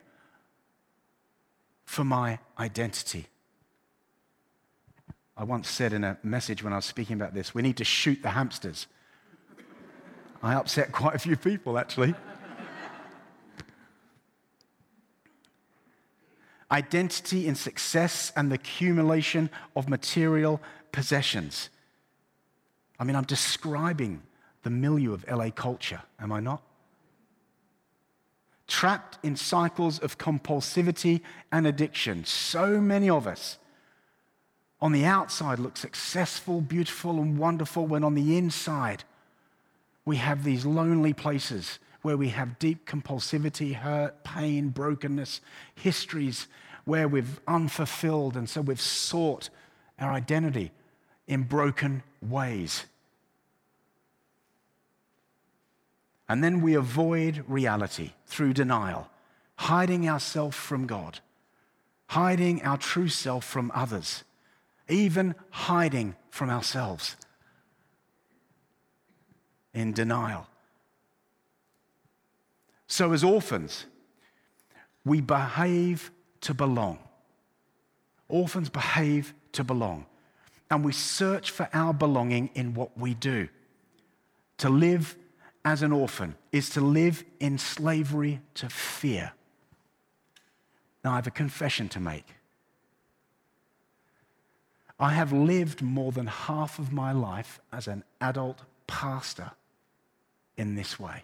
for 1.86 2.04
my 2.04 2.39
identity. 2.58 3.27
I 5.38 5.44
once 5.44 5.70
said 5.70 5.94
in 5.94 6.04
a 6.04 6.18
message 6.24 6.63
when 6.63 6.74
I 6.74 6.77
was 6.77 6.86
speaking 6.86 7.15
about 7.15 7.34
this 7.34 7.54
we 7.54 7.62
need 7.62 7.77
to 7.77 7.84
shoot 7.84 8.22
the 8.22 8.30
hamsters. 8.30 8.88
I 10.42 10.54
upset 10.54 10.92
quite 10.92 11.15
a 11.15 11.20
few 11.20 11.36
people, 11.36 11.80
actually. 11.80 12.13
Identity 16.72 17.48
in 17.48 17.56
success 17.56 18.32
and 18.36 18.51
the 18.51 18.56
accumulation 18.56 19.50
of 19.75 19.89
material 19.89 20.62
possessions. 20.92 21.70
I 23.00 23.04
mean, 23.04 23.15
I'm 23.15 23.24
describing 23.24 24.22
the 24.63 24.70
milieu 24.70 25.13
of 25.13 25.25
LA 25.27 25.50
culture, 25.50 26.01
am 26.20 26.32
I 26.32 26.39
not? 26.39 26.62
Trapped 28.68 29.18
in 29.24 29.36
cycles 29.36 30.00
of 30.00 30.18
compulsivity 30.18 31.22
and 31.52 31.68
addiction. 31.68 32.26
So 32.26 32.82
many 32.82 33.10
of 33.10 33.28
us 33.28 33.58
on 34.82 34.92
the 34.92 35.06
outside 35.06 35.60
look 35.60 35.78
successful, 35.78 36.62
beautiful, 36.62 37.20
and 37.22 37.38
wonderful, 37.38 37.88
when 37.88 38.04
on 38.04 38.16
the 38.16 38.38
inside 38.38 39.04
we 40.04 40.18
have 40.18 40.44
these 40.44 40.66
lonely 40.66 41.14
places 41.14 41.80
where 42.02 42.18
we 42.18 42.30
have 42.30 42.60
deep 42.60 42.88
compulsivity, 42.88 43.74
hurt, 43.74 44.24
pain, 44.24 44.70
brokenness, 44.70 45.42
histories 45.74 46.48
where 46.84 47.08
we've 47.08 47.40
unfulfilled, 47.48 48.38
and 48.38 48.48
so 48.48 48.62
we've 48.62 48.80
sought 48.80 49.50
our 49.98 50.12
identity 50.12 50.72
in 51.28 51.42
broken 51.42 52.04
ways. 52.22 52.86
And 56.27 56.44
then 56.44 56.62
we 56.62 56.74
avoid 56.74 57.44
reality 57.48 58.12
through 58.25 58.53
denial, 58.53 59.10
hiding 59.55 60.10
ourselves 60.10 60.58
from 60.58 60.88
God, 60.88 61.20
hiding 62.08 62.63
our 62.63 62.77
true 62.77 63.10
self 63.10 63.46
from 63.46 63.72
others, 63.75 64.24
even 64.89 65.36
hiding 65.51 66.15
from 66.29 66.50
ourselves 66.50 67.15
in 69.74 69.94
denial. 69.94 70.48
So, 72.88 73.12
as 73.12 73.24
orphans, 73.24 73.86
we 75.03 75.22
behave 75.22 76.12
to 76.41 76.53
belong. 76.53 77.00
Orphans 78.27 78.70
behave 78.70 79.34
to 79.51 79.63
belong. 79.63 80.05
And 80.72 80.84
we 80.84 80.94
search 80.94 81.51
for 81.51 81.70
our 81.74 81.94
belonging 81.94 82.50
in 82.55 82.74
what 82.74 82.98
we 82.98 83.13
do. 83.13 83.48
To 84.60 84.70
live 84.70 85.15
as 85.66 85.82
an 85.82 85.92
orphan 85.92 86.36
is 86.52 86.70
to 86.70 86.80
live 86.80 87.26
in 87.40 87.58
slavery 87.58 88.40
to 88.54 88.70
fear. 88.70 89.34
Now, 91.04 91.14
I 91.14 91.16
have 91.16 91.28
a 91.28 91.32
confession 91.32 91.90
to 91.90 92.00
make. 92.00 92.28
I 95.00 95.10
have 95.10 95.34
lived 95.34 95.82
more 95.82 96.12
than 96.12 96.28
half 96.28 96.80
of 96.80 96.94
my 96.94 97.12
life 97.12 97.60
as 97.74 97.88
an 97.88 98.04
adult 98.22 98.62
pastor 98.88 99.52
in 100.56 100.76
this 100.76 101.00
way. 101.00 101.24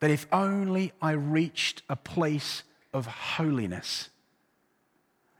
That 0.00 0.10
if 0.10 0.28
only 0.30 0.92
I 1.02 1.12
reached 1.12 1.82
a 1.88 1.96
place 1.96 2.62
of 2.92 3.06
holiness 3.06 4.10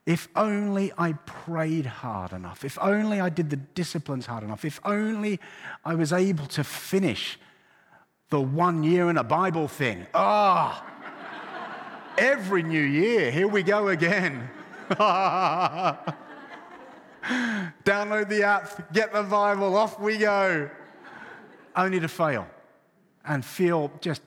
if 0.08 0.26
only 0.34 0.90
I 0.96 1.12
prayed 1.12 1.84
hard 1.84 2.32
enough. 2.32 2.64
If 2.64 2.78
only 2.80 3.20
I 3.20 3.28
did 3.28 3.50
the 3.50 3.56
disciplines 3.56 4.24
hard 4.24 4.42
enough. 4.42 4.64
If 4.64 4.80
only 4.82 5.38
I 5.84 5.96
was 5.96 6.14
able 6.14 6.46
to 6.46 6.64
finish 6.64 7.38
the 8.30 8.40
one 8.40 8.82
year 8.82 9.10
in 9.10 9.18
a 9.18 9.22
Bible 9.22 9.68
thing. 9.68 10.06
Ah, 10.14 10.82
oh, 10.82 12.14
every 12.16 12.62
new 12.62 12.80
year, 12.80 13.30
here 13.30 13.48
we 13.48 13.62
go 13.62 13.88
again. 13.88 14.48
Download 14.88 15.98
the 18.30 18.44
app, 18.44 18.90
get 18.94 19.12
the 19.12 19.24
Bible, 19.24 19.76
off 19.76 20.00
we 20.00 20.16
go. 20.16 20.70
Only 21.76 22.00
to 22.00 22.08
fail 22.08 22.46
and 23.26 23.44
feel 23.44 23.92
just, 24.00 24.22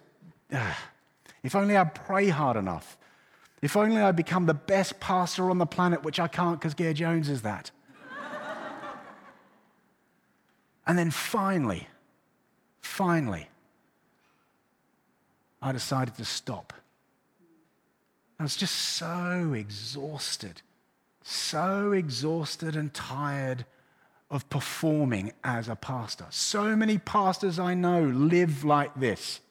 uh, 0.53 0.75
if 1.41 1.55
only 1.55 1.75
I 1.75 1.85
pray 1.85 2.29
hard 2.29 2.57
enough. 2.57 2.99
If 3.61 3.77
only 3.77 4.01
I 4.01 4.11
become 4.11 4.47
the 4.47 4.53
best 4.53 4.99
pastor 4.99 5.49
on 5.49 5.59
the 5.59 5.65
planet, 5.65 6.03
which 6.03 6.19
I 6.19 6.27
can't 6.27 6.59
because 6.59 6.73
Gare 6.73 6.93
Jones 6.93 7.29
is 7.29 7.43
that. 7.43 7.71
and 10.87 10.97
then 10.97 11.11
finally, 11.11 11.87
finally, 12.81 13.47
I 15.61 15.71
decided 15.71 16.15
to 16.15 16.25
stop. 16.25 16.73
I 18.39 18.43
was 18.43 18.55
just 18.55 18.75
so 18.75 19.53
exhausted, 19.55 20.63
so 21.21 21.91
exhausted 21.91 22.75
and 22.75 22.91
tired 22.91 23.65
of 24.31 24.49
performing 24.49 25.33
as 25.43 25.67
a 25.67 25.75
pastor. 25.75 26.25
So 26.31 26.75
many 26.75 26.97
pastors 26.97 27.59
I 27.59 27.75
know 27.75 28.01
live 28.01 28.63
like 28.63 28.99
this. 28.99 29.41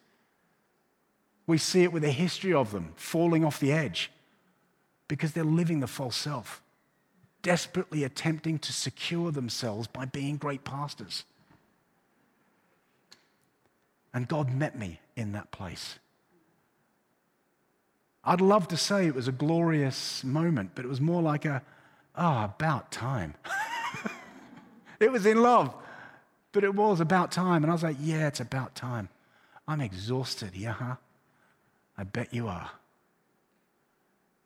We 1.51 1.59
see 1.59 1.83
it 1.83 1.93
with 1.93 2.05
a 2.05 2.13
history 2.13 2.55
of 2.55 2.71
them 2.71 2.93
falling 2.95 3.45
off 3.45 3.59
the 3.59 3.73
edge 3.73 4.13
because 5.09 5.33
they're 5.33 5.43
living 5.43 5.81
the 5.81 5.89
false 5.89 6.15
self, 6.15 6.63
desperately 7.43 8.05
attempting 8.05 8.61
to 8.61 8.73
secure 8.73 9.33
themselves 9.33 9.89
by 9.89 10.05
being 10.05 10.37
great 10.37 10.63
pastors. 10.63 11.25
And 14.15 14.29
God 14.29 14.55
met 14.55 14.79
me 14.79 15.01
in 15.17 15.33
that 15.33 15.51
place. 15.51 15.99
I'd 18.23 18.41
love 18.41 18.69
to 18.69 18.77
say 18.77 19.09
it 19.09 19.17
was 19.17 19.27
a 19.27 19.33
glorious 19.33 20.23
moment, 20.23 20.71
but 20.77 20.85
it 20.85 20.89
was 20.89 21.01
more 21.01 21.21
like 21.21 21.45
a, 21.47 21.63
ah, 22.15 22.43
oh, 22.43 22.45
about 22.45 22.93
time. 22.93 23.35
it 25.01 25.11
was 25.11 25.27
in 25.27 25.43
love, 25.43 25.75
but 26.53 26.63
it 26.63 26.77
was 26.77 27.01
about 27.01 27.33
time. 27.33 27.65
And 27.65 27.73
I 27.73 27.75
was 27.75 27.83
like, 27.83 27.97
yeah, 27.99 28.29
it's 28.29 28.39
about 28.39 28.77
time. 28.77 29.09
I'm 29.67 29.81
exhausted. 29.81 30.55
Yeah, 30.55 30.75
huh? 30.75 30.95
I 32.01 32.05
bet 32.05 32.33
you 32.33 32.49
are. 32.49 32.71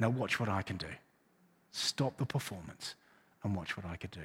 Now, 0.01 0.11
watch 0.11 0.41
what 0.41 0.49
I 0.49 0.63
can 0.63 0.77
do. 0.77 0.89
Stop 1.71 2.17
the 2.17 2.27
performance 2.27 2.97
and 3.45 3.55
watch 3.55 3.77
what 3.77 3.87
I 3.87 3.95
can 3.95 4.11
do. 4.11 4.23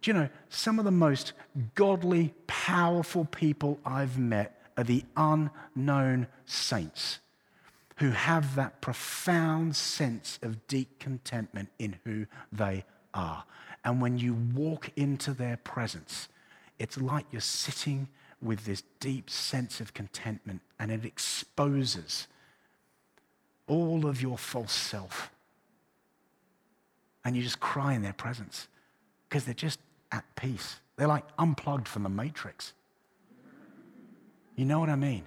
Do 0.00 0.10
you 0.10 0.14
know, 0.14 0.28
some 0.48 0.80
of 0.80 0.84
the 0.84 0.90
most 0.90 1.32
godly, 1.76 2.34
powerful 2.48 3.24
people 3.26 3.78
I've 3.86 4.18
met 4.18 4.60
are 4.76 4.82
the 4.82 5.04
unknown 5.16 6.26
saints 6.44 7.20
who 7.98 8.10
have 8.10 8.56
that 8.56 8.80
profound 8.80 9.76
sense 9.76 10.40
of 10.42 10.66
deep 10.66 10.98
contentment 10.98 11.68
in 11.78 12.00
who 12.04 12.26
they 12.50 12.84
are. 13.14 13.44
And 13.84 14.02
when 14.02 14.18
you 14.18 14.34
walk 14.34 14.90
into 14.96 15.32
their 15.34 15.56
presence, 15.58 16.28
it's 16.80 17.00
like 17.00 17.26
you're 17.30 17.40
sitting 17.40 18.08
with 18.40 18.64
this 18.64 18.82
deep 18.98 19.30
sense 19.30 19.80
of 19.80 19.94
contentment 19.94 20.62
and 20.80 20.90
it 20.90 21.04
exposes 21.04 22.26
all 23.72 24.06
of 24.06 24.20
your 24.20 24.36
false 24.36 24.72
self. 24.72 25.30
And 27.24 27.34
you 27.34 27.42
just 27.42 27.58
cry 27.58 27.94
in 27.94 28.02
their 28.02 28.12
presence 28.12 28.68
because 29.28 29.46
they're 29.46 29.54
just 29.54 29.78
at 30.10 30.24
peace. 30.36 30.76
They're 30.96 31.08
like 31.08 31.24
unplugged 31.38 31.88
from 31.88 32.02
the 32.02 32.10
matrix. 32.10 32.74
You 34.56 34.66
know 34.66 34.78
what 34.78 34.90
I 34.90 34.96
mean? 34.96 35.24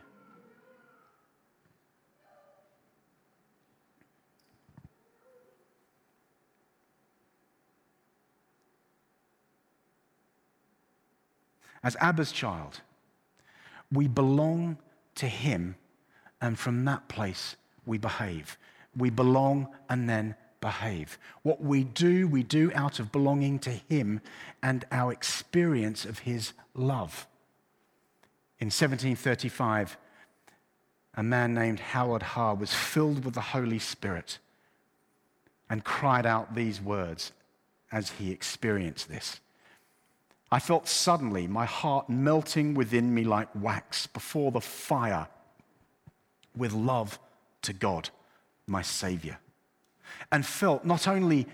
As 11.83 11.95
Abba's 11.99 12.31
child, 12.31 12.81
we 13.91 14.07
belong 14.07 14.77
to 15.15 15.27
Him, 15.27 15.75
and 16.41 16.57
from 16.59 16.83
that 16.85 17.07
place 17.07 17.55
we 17.85 17.97
behave. 17.97 18.57
We 18.95 19.09
belong 19.09 19.67
and 19.89 20.09
then 20.09 20.35
behave. 20.61 21.17
What 21.43 21.61
we 21.61 21.83
do, 21.83 22.27
we 22.27 22.43
do 22.43 22.71
out 22.73 22.99
of 22.99 23.11
belonging 23.11 23.59
to 23.59 23.71
Him 23.71 24.21
and 24.63 24.85
our 24.91 25.11
experience 25.11 26.05
of 26.05 26.19
His 26.19 26.53
love. 26.73 27.27
In 28.59 28.67
1735, 28.67 29.97
a 31.15 31.23
man 31.23 31.53
named 31.53 31.79
Howell 31.79 32.19
Harris 32.19 32.59
was 32.59 32.73
filled 32.73 33.23
with 33.23 33.33
the 33.33 33.41
Holy 33.41 33.79
Spirit 33.79 34.39
and 35.69 35.83
cried 35.83 36.25
out 36.25 36.55
these 36.55 36.81
words 36.81 37.31
as 37.91 38.11
he 38.11 38.31
experienced 38.31 39.07
this. 39.07 39.39
I 40.51 40.59
felt 40.59 40.87
suddenly 40.87 41.47
my 41.47 41.65
heart 41.65 42.09
melting 42.09 42.73
within 42.75 43.13
me 43.13 43.23
like 43.23 43.49
wax 43.55 44.07
before 44.07 44.51
the 44.51 44.61
fire 44.61 45.27
with 46.55 46.73
love 46.73 47.19
to 47.65 47.73
God, 47.73 48.09
my 48.67 48.81
Savior, 48.81 49.39
and 50.31 50.45
felt 50.45 50.85
not 50.85 51.07
only 51.07 51.47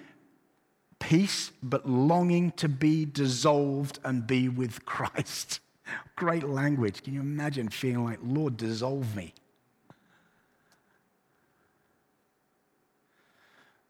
peace, 0.99 1.51
but 1.61 1.89
longing 1.89 2.51
to 2.51 2.69
be 2.69 3.05
dissolved 3.05 3.99
and 4.03 4.25
be 4.25 4.47
with 4.47 4.85
Christ. 4.85 5.59
Great 6.15 6.43
language. 6.43 7.03
Can 7.03 7.13
you 7.13 7.21
imagine 7.21 7.69
feeling 7.69 8.05
like, 8.05 8.19
Lord, 8.23 8.55
dissolve 8.55 9.15
me? 9.15 9.33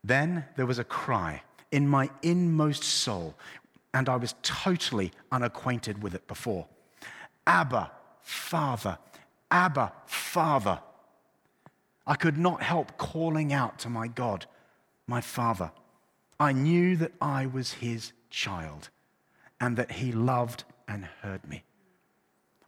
Then 0.04 0.46
there 0.56 0.66
was 0.66 0.80
a 0.80 0.84
cry 0.84 1.44
in 1.72 1.88
my 1.88 2.10
inmost 2.22 2.84
soul, 2.84 3.36
and 3.94 4.10
I 4.10 4.16
was 4.16 4.34
totally 4.42 5.12
unacquainted 5.32 6.02
with 6.02 6.16
it 6.16 6.28
before. 6.28 6.66
Abba, 7.46 7.92
Father, 8.22 8.98
Abba, 9.52 9.94
Father. 10.06 10.80
I 12.12 12.16
could 12.16 12.38
not 12.38 12.62
help 12.62 12.98
calling 12.98 13.54
out 13.54 13.80
to 13.80 13.90
my 13.90 14.10
God, 14.10 14.46
my 15.08 15.22
Father. 15.22 15.72
I 16.42 16.52
knew 16.52 16.98
that 16.98 17.14
I 17.22 17.46
was 17.46 17.72
his 17.72 18.12
child 18.30 18.90
and 19.62 19.78
that 19.78 19.94
he 19.94 20.12
loved 20.12 20.66
and 20.90 21.06
heard 21.22 21.48
me. 21.48 21.64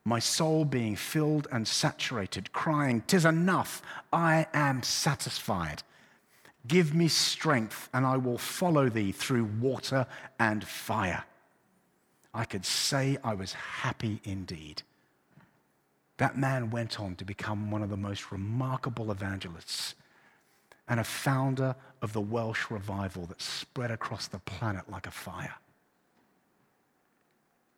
My 0.06 0.19
soul 0.19 0.63
being 0.63 0.95
filled 0.95 1.49
and 1.51 1.67
saturated, 1.67 2.53
crying, 2.53 3.03
Tis 3.06 3.25
enough, 3.25 3.82
I 4.13 4.47
am 4.53 4.82
satisfied. 4.82 5.84
Give 6.65 6.95
me 6.95 7.10
strength, 7.10 7.89
and 7.93 8.06
I 8.06 8.15
will 8.15 8.38
follow 8.38 8.88
thee 8.88 9.12
through 9.12 9.43
water 9.60 10.08
and 10.39 10.65
fire. 10.65 11.25
I 12.34 12.45
could 12.45 12.63
say 12.63 13.17
I 13.25 13.34
was 13.34 13.51
happy 13.51 14.21
indeed. 14.23 14.84
That 16.17 16.38
man 16.38 16.69
went 16.69 16.99
on 16.99 17.15
to 17.15 17.26
become 17.26 17.71
one 17.71 17.82
of 17.82 17.89
the 17.89 17.97
most 17.97 18.32
remarkable 18.32 19.12
evangelists 19.12 19.95
and 20.88 20.99
a 20.99 21.04
founder 21.04 21.76
of 22.02 22.13
the 22.13 22.21
Welsh 22.21 22.69
revival 22.69 23.26
that 23.28 23.41
spread 23.41 23.91
across 23.91 24.28
the 24.28 24.39
planet 24.39 24.89
like 24.89 25.08
a 25.08 25.12
fire. 25.12 25.56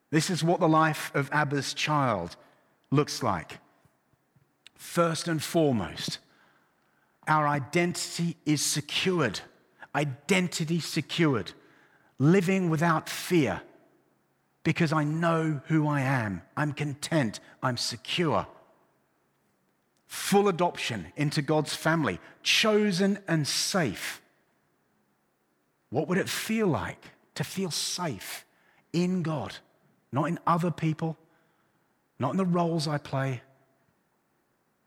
This 0.09 0.29
is 0.29 0.43
what 0.43 0.59
the 0.59 0.67
life 0.67 1.11
of 1.13 1.29
Abba's 1.31 1.73
child 1.73 2.35
looks 2.91 3.21
like. 3.21 3.59
First 4.75 5.27
and 5.27 5.41
foremost, 5.41 6.19
our 7.27 7.47
identity 7.47 8.37
is 8.45 8.61
secured. 8.61 9.39
Identity 9.93 10.79
secured. 10.79 11.53
Living 12.19 12.69
without 12.69 13.09
fear 13.09 13.61
because 14.65 14.91
I 14.91 15.03
know 15.03 15.61
who 15.67 15.87
I 15.87 16.01
am. 16.01 16.41
I'm 16.57 16.73
content. 16.73 17.39
I'm 17.61 17.77
secure. 17.77 18.47
Full 20.07 20.49
adoption 20.49 21.13
into 21.15 21.43
God's 21.43 21.75
family, 21.75 22.19
chosen 22.41 23.19
and 23.27 23.47
safe. 23.47 24.21
What 25.91 26.07
would 26.07 26.17
it 26.17 26.27
feel 26.27 26.67
like 26.67 27.11
to 27.35 27.43
feel 27.43 27.69
safe 27.69 28.43
in 28.91 29.21
God, 29.21 29.55
not 30.11 30.25
in 30.25 30.39
other 30.47 30.71
people, 30.71 31.15
not 32.17 32.31
in 32.31 32.37
the 32.37 32.43
roles 32.43 32.87
I 32.87 32.97
play, 32.97 33.43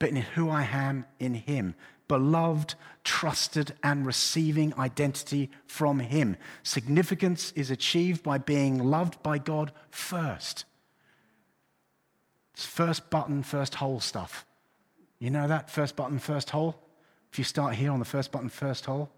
but 0.00 0.08
in 0.08 0.16
who 0.16 0.50
I 0.50 0.64
am 0.64 1.06
in 1.20 1.34
Him? 1.34 1.76
Beloved, 2.08 2.74
trusted, 3.04 3.74
and 3.82 4.04
receiving 4.04 4.74
identity 4.78 5.50
from 5.66 6.00
Him. 6.00 6.36
Significance 6.62 7.52
is 7.52 7.70
achieved 7.70 8.22
by 8.22 8.38
being 8.38 8.82
loved 8.82 9.22
by 9.22 9.38
God 9.38 9.72
first. 9.90 10.64
It's 12.54 12.66
first 12.66 13.10
button, 13.10 13.42
first 13.42 13.76
hole 13.76 14.00
stuff. 14.00 14.44
You 15.18 15.30
know 15.30 15.46
that? 15.46 15.70
First 15.70 15.94
button, 15.94 16.18
first 16.18 16.50
hole? 16.50 16.80
If 17.32 17.38
you 17.38 17.44
start 17.44 17.74
here 17.74 17.92
on 17.92 17.98
the 17.98 18.04
first 18.04 18.32
button, 18.32 18.48
first 18.48 18.86
hole, 18.86 19.10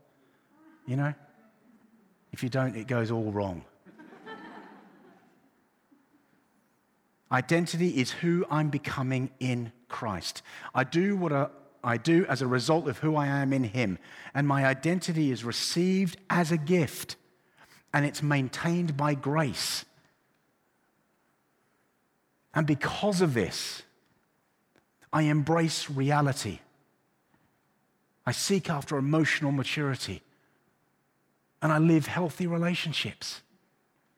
you 0.86 0.96
know? 0.96 1.14
If 2.32 2.42
you 2.42 2.48
don't, 2.48 2.76
it 2.76 2.86
goes 2.86 3.10
all 3.10 3.32
wrong. 3.32 3.64
Identity 7.32 8.00
is 8.00 8.10
who 8.10 8.44
I'm 8.50 8.68
becoming 8.68 9.30
in 9.40 9.72
Christ. 9.88 10.42
I 10.74 10.84
do 10.84 11.16
what 11.16 11.32
a, 11.32 11.50
I 11.82 11.96
do 11.96 12.26
as 12.28 12.42
a 12.42 12.46
result 12.46 12.88
of 12.88 12.98
who 12.98 13.16
I 13.16 13.26
am 13.26 13.52
in 13.52 13.64
Him. 13.64 13.98
And 14.34 14.46
my 14.46 14.66
identity 14.66 15.30
is 15.30 15.44
received 15.44 16.18
as 16.28 16.52
a 16.52 16.58
gift. 16.58 17.16
and 17.92 18.06
it's 18.06 18.22
maintained 18.22 18.96
by 18.96 19.14
grace. 19.14 19.84
And 22.54 22.66
because 22.66 23.20
of 23.20 23.34
this, 23.34 23.82
I 25.12 25.22
embrace 25.22 25.90
reality. 25.90 26.60
I 28.24 28.32
seek 28.32 28.70
after 28.70 28.96
emotional 28.96 29.50
maturity. 29.50 30.22
And 31.62 31.72
I 31.72 31.78
live 31.78 32.06
healthy 32.06 32.46
relationships 32.46 33.42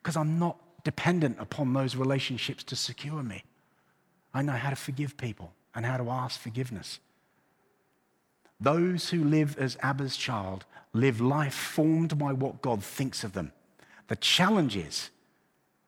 because 0.03 0.16
I'm 0.16 0.38
not 0.38 0.59
dependent 0.85 1.37
upon 1.40 1.72
those 1.72 1.96
relationships 1.96 2.62
to 2.64 2.77
secure 2.77 3.22
me. 3.22 3.42
I 4.35 4.42
know 4.42 4.53
how 4.53 4.70
to 4.70 4.77
forgive 4.77 5.16
people 5.16 5.53
and 5.75 5.87
how 5.87 5.96
to 5.96 6.11
ask 6.11 6.38
forgiveness. 6.38 7.01
Those 8.62 9.11
who 9.11 9.25
live 9.25 9.59
as 9.59 9.77
Abba's 9.83 10.16
child 10.16 10.64
live 10.92 11.20
life 11.20 11.55
formed 11.55 12.16
by 12.16 12.33
what 12.33 12.62
God 12.62 12.83
thinks 12.83 13.25
of 13.25 13.33
them. 13.33 13.51
The 14.07 14.14
challenge 14.14 14.77
is 14.77 15.11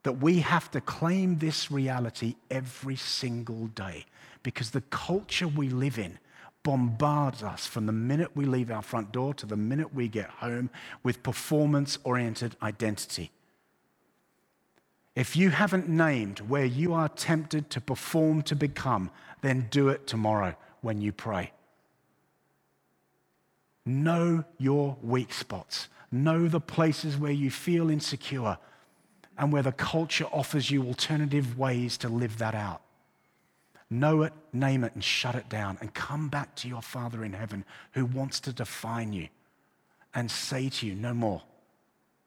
that 0.02 0.14
we 0.20 0.40
have 0.40 0.70
to 0.72 0.80
claim 0.80 1.38
this 1.38 1.70
reality 1.70 2.34
every 2.50 2.96
single 2.96 3.68
day 3.68 4.06
because 4.42 4.72
the 4.72 4.80
culture 4.80 5.46
we 5.46 5.68
live 5.68 5.98
in 5.98 6.18
bombards 6.64 7.44
us 7.44 7.64
from 7.64 7.86
the 7.86 7.92
minute 7.92 8.30
we 8.34 8.44
leave 8.44 8.72
our 8.72 8.82
front 8.82 9.12
door 9.12 9.34
to 9.34 9.46
the 9.46 9.56
minute 9.56 9.94
we 9.94 10.08
get 10.08 10.28
home 10.28 10.68
with 11.04 11.22
performance 11.22 11.98
oriented 12.02 12.56
identity. 12.60 13.30
If 15.14 15.36
you 15.36 15.50
haven't 15.50 15.88
named 15.88 16.40
where 16.40 16.64
you 16.64 16.92
are 16.92 17.08
tempted 17.08 17.70
to 17.70 17.80
perform 17.80 18.42
to 18.42 18.56
become, 18.56 19.12
then 19.42 19.68
do 19.70 19.90
it 19.90 20.08
tomorrow 20.08 20.56
when 20.80 21.00
you 21.00 21.12
pray. 21.12 21.52
Know 23.86 24.44
your 24.58 24.96
weak 25.02 25.32
spots. 25.32 25.88
Know 26.10 26.48
the 26.48 26.60
places 26.60 27.16
where 27.16 27.32
you 27.32 27.50
feel 27.50 27.90
insecure 27.90 28.58
and 29.36 29.52
where 29.52 29.62
the 29.62 29.72
culture 29.72 30.26
offers 30.32 30.70
you 30.70 30.84
alternative 30.84 31.58
ways 31.58 31.98
to 31.98 32.08
live 32.08 32.38
that 32.38 32.54
out. 32.54 32.82
Know 33.90 34.22
it, 34.22 34.32
name 34.52 34.84
it, 34.84 34.94
and 34.94 35.04
shut 35.04 35.34
it 35.34 35.48
down, 35.48 35.76
and 35.80 35.92
come 35.92 36.28
back 36.28 36.54
to 36.56 36.68
your 36.68 36.82
Father 36.82 37.24
in 37.24 37.32
heaven 37.32 37.64
who 37.92 38.06
wants 38.06 38.40
to 38.40 38.52
define 38.52 39.12
you 39.12 39.28
and 40.14 40.30
say 40.30 40.68
to 40.68 40.86
you, 40.86 40.94
No 40.94 41.12
more. 41.12 41.42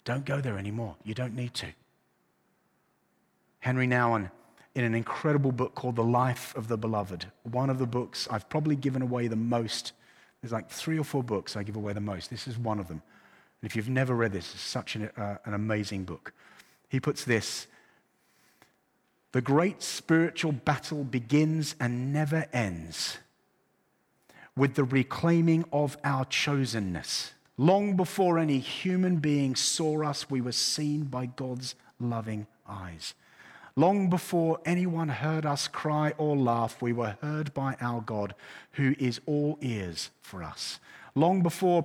Don't 0.05 0.25
go 0.25 0.39
there 0.39 0.57
anymore. 0.57 0.95
You 1.03 1.13
don't 1.13 1.35
need 1.35 1.53
to. 1.55 1.67
Henri 3.59 3.87
Nouwen, 3.87 4.31
in 4.75 4.85
an 4.85 4.95
incredible 4.95 5.51
book 5.51 5.75
called 5.75 5.95
The 5.95 6.03
Life 6.03 6.55
of 6.55 6.67
the 6.67 6.77
Beloved, 6.77 7.25
one 7.43 7.69
of 7.69 7.79
the 7.79 7.87
books 7.87 8.27
I've 8.31 8.47
probably 8.47 8.75
given 8.75 9.01
away 9.01 9.27
the 9.27 9.35
most. 9.35 9.91
There's 10.47 10.53
like 10.53 10.69
three 10.69 10.97
or 10.97 11.03
four 11.03 11.23
books 11.23 11.57
I 11.57 11.63
give 11.63 11.75
away 11.75 11.91
the 11.91 11.99
most. 11.99 12.29
This 12.29 12.47
is 12.47 12.57
one 12.57 12.79
of 12.79 12.87
them. 12.87 13.01
And 13.61 13.69
if 13.69 13.75
you've 13.75 13.89
never 13.89 14.15
read 14.15 14.31
this, 14.31 14.53
it's 14.53 14.63
such 14.63 14.95
an, 14.95 15.09
uh, 15.17 15.39
an 15.43 15.53
amazing 15.53 16.05
book. 16.05 16.31
He 16.87 17.01
puts 17.01 17.25
this 17.25 17.67
The 19.33 19.41
great 19.41 19.83
spiritual 19.83 20.53
battle 20.53 21.03
begins 21.03 21.75
and 21.81 22.13
never 22.13 22.45
ends 22.53 23.17
with 24.55 24.75
the 24.75 24.85
reclaiming 24.85 25.65
of 25.73 25.97
our 26.05 26.23
chosenness. 26.23 27.31
Long 27.57 27.97
before 27.97 28.39
any 28.39 28.59
human 28.59 29.17
being 29.17 29.53
saw 29.53 30.01
us, 30.01 30.29
we 30.29 30.39
were 30.39 30.53
seen 30.53 31.03
by 31.03 31.25
God's 31.25 31.75
loving 31.99 32.47
eyes. 32.65 33.13
Long 33.77 34.09
before 34.09 34.59
anyone 34.65 35.09
heard 35.09 35.45
us 35.45 35.67
cry 35.67 36.11
or 36.17 36.35
laugh, 36.35 36.81
we 36.81 36.93
were 36.93 37.15
heard 37.21 37.53
by 37.53 37.77
our 37.79 38.01
God, 38.01 38.33
who 38.71 38.95
is 38.97 39.21
all 39.27 39.59
ears 39.61 40.09
for 40.19 40.41
us. 40.41 40.79
Long 41.17 41.41
before 41.41 41.83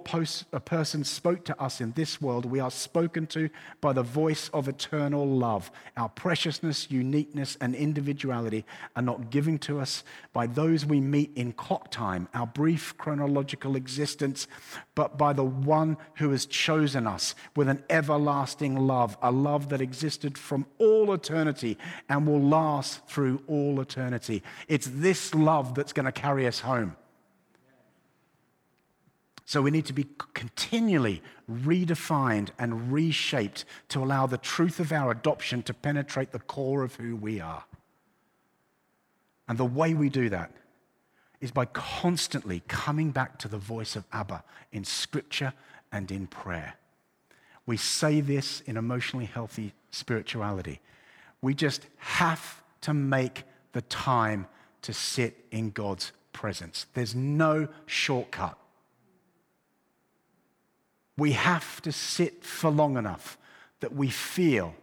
a 0.52 0.60
person 0.60 1.04
spoke 1.04 1.42
to 1.46 1.58
us 1.58 1.80
in 1.80 1.92
this 1.92 2.20
world, 2.20 2.44
we 2.44 2.60
are 2.60 2.70
spoken 2.70 3.26
to 3.28 3.48
by 3.80 3.94
the 3.94 4.02
voice 4.02 4.50
of 4.50 4.68
eternal 4.68 5.26
love. 5.26 5.70
Our 5.96 6.10
preciousness, 6.10 6.90
uniqueness, 6.90 7.56
and 7.58 7.74
individuality 7.74 8.66
are 8.94 9.00
not 9.00 9.30
given 9.30 9.56
to 9.60 9.80
us 9.80 10.04
by 10.34 10.48
those 10.48 10.84
we 10.84 11.00
meet 11.00 11.30
in 11.34 11.52
clock 11.52 11.90
time, 11.90 12.28
our 12.34 12.46
brief 12.46 12.94
chronological 12.98 13.74
existence, 13.74 14.48
but 14.94 15.16
by 15.16 15.32
the 15.32 15.44
one 15.44 15.96
who 16.16 16.28
has 16.32 16.44
chosen 16.44 17.06
us 17.06 17.34
with 17.56 17.70
an 17.70 17.82
everlasting 17.88 18.86
love, 18.86 19.16
a 19.22 19.32
love 19.32 19.70
that 19.70 19.80
existed 19.80 20.36
from 20.36 20.66
all 20.76 21.10
eternity 21.10 21.78
and 22.10 22.26
will 22.26 22.42
last 22.42 23.06
through 23.06 23.42
all 23.46 23.80
eternity. 23.80 24.42
It's 24.68 24.88
this 24.92 25.34
love 25.34 25.74
that's 25.74 25.94
going 25.94 26.04
to 26.04 26.12
carry 26.12 26.46
us 26.46 26.60
home. 26.60 26.96
So 29.44 29.60
we 29.60 29.70
need 29.70 29.86
to 29.86 29.92
be 29.92 30.06
continually 30.34 31.22
redefined 31.50 32.50
and 32.58 32.92
reshaped 32.92 33.64
to 33.88 34.02
allow 34.02 34.26
the 34.26 34.38
truth 34.38 34.80
of 34.80 34.92
our 34.92 35.10
adoption 35.10 35.62
to 35.64 35.74
penetrate 35.74 36.32
the 36.32 36.38
core 36.38 36.82
of 36.82 36.94
who 36.94 37.16
we 37.16 37.40
are. 37.40 37.64
And 39.48 39.58
the 39.58 39.64
way 39.64 39.94
we 39.94 40.08
do 40.08 40.28
that 40.28 40.52
is 41.40 41.50
by 41.50 41.64
constantly 41.66 42.62
coming 42.68 43.10
back 43.10 43.38
to 43.40 43.48
the 43.48 43.58
voice 43.58 43.96
of 43.96 44.04
Abba 44.12 44.44
in 44.70 44.84
scripture 44.84 45.52
and 45.90 46.10
in 46.10 46.28
prayer. 46.28 46.74
We 47.66 47.76
say 47.76 48.20
this 48.20 48.60
in 48.62 48.76
emotionally 48.76 49.26
healthy 49.26 49.74
spirituality. 49.90 50.80
We 51.40 51.54
just 51.54 51.86
have 51.98 52.62
to 52.82 52.94
make 52.94 53.44
the 53.72 53.82
time 53.82 54.46
to 54.82 54.92
sit 54.92 55.44
in 55.50 55.70
God's 55.70 56.12
presence. 56.32 56.86
There's 56.94 57.14
no 57.14 57.68
shortcut. 57.86 58.56
We 61.16 61.32
have 61.32 61.80
to 61.82 61.92
sit 61.92 62.44
for 62.44 62.70
long 62.70 62.96
enough 62.96 63.38
that 63.80 63.94
we 63.94 64.08
feel 64.08 64.74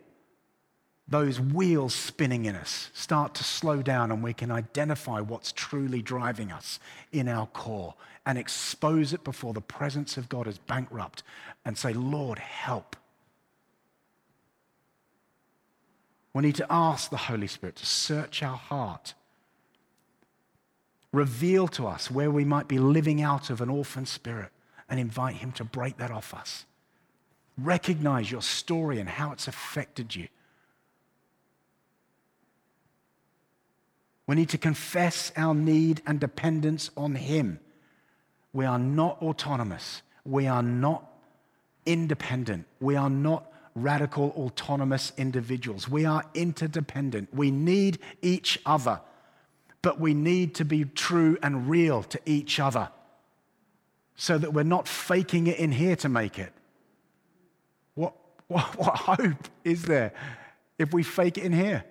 those 1.07 1.39
wheels 1.39 1.95
spinning 1.95 2.45
in 2.45 2.55
us 2.55 2.91
start 2.93 3.33
to 3.33 3.43
slow 3.43 3.81
down 3.81 4.11
and 4.11 4.21
we 4.21 4.33
can 4.33 4.51
identify 4.51 5.19
what's 5.19 5.51
truly 5.51 6.03
driving 6.03 6.51
us 6.51 6.79
in 7.11 7.27
our 7.27 7.47
core 7.47 7.95
and 8.25 8.37
expose 8.37 9.11
it 9.11 9.23
before 9.23 9.53
the 9.53 9.61
presence 9.61 10.17
of 10.17 10.29
God 10.29 10.45
is 10.45 10.59
bankrupt 10.59 11.23
and 11.65 11.75
say, 11.75 11.93
Lord, 11.93 12.37
help. 12.37 12.95
We 16.33 16.43
need 16.43 16.55
to 16.55 16.67
ask 16.69 17.09
the 17.09 17.17
Holy 17.17 17.47
Spirit 17.47 17.77
to 17.77 17.87
search 17.87 18.43
our 18.43 18.55
heart, 18.55 19.15
reveal 21.11 21.67
to 21.69 21.87
us 21.87 22.11
where 22.11 22.29
we 22.29 22.45
might 22.45 22.67
be 22.67 22.77
living 22.77 23.19
out 23.19 23.49
of 23.49 23.61
an 23.61 23.69
orphan 23.69 24.05
spirit 24.05 24.51
and 24.89 24.99
invite 24.99 25.35
Him 25.35 25.51
to 25.53 25.63
break 25.63 25.97
that 25.97 26.11
off 26.11 26.33
us. 26.33 26.65
Recognize 27.57 28.31
your 28.31 28.41
story 28.41 28.99
and 28.99 29.09
how 29.09 29.31
it's 29.31 29.47
affected 29.47 30.15
you. 30.15 30.27
We 34.27 34.35
need 34.35 34.49
to 34.49 34.57
confess 34.57 35.31
our 35.35 35.55
need 35.55 36.01
and 36.05 36.19
dependence 36.19 36.91
on 36.95 37.15
Him. 37.15 37.59
We 38.53 38.65
are 38.65 38.79
not 38.79 39.21
autonomous. 39.21 40.01
We 40.23 40.47
are 40.47 40.63
not 40.63 41.05
independent. 41.85 42.65
We 42.79 42.95
are 42.95 43.09
not 43.09 43.51
radical 43.75 44.33
autonomous 44.37 45.13
individuals. 45.17 45.87
We 45.87 46.05
are 46.05 46.23
interdependent. 46.33 47.33
We 47.33 47.51
need 47.51 47.99
each 48.21 48.59
other, 48.65 49.01
but 49.81 49.99
we 49.99 50.13
need 50.13 50.55
to 50.55 50.65
be 50.65 50.85
true 50.85 51.37
and 51.41 51.69
real 51.69 52.03
to 52.03 52.19
each 52.25 52.59
other 52.59 52.89
so 54.19 54.37
that 54.37 54.53
we're 54.53 54.63
not 54.63 54.85
faking 54.85 55.47
it 55.47 55.57
in 55.59 55.71
here 55.71 55.95
to 55.95 56.09
make 56.09 56.37
it. 56.37 56.51
What, 57.95 58.13
what, 58.47 58.63
what 58.77 58.95
hope 58.97 59.47
is 59.63 59.83
there 59.83 60.11
if 60.77 60.93
we 60.93 61.03
fake 61.03 61.37
it 61.37 61.45
in 61.45 61.53
here? 61.53 61.85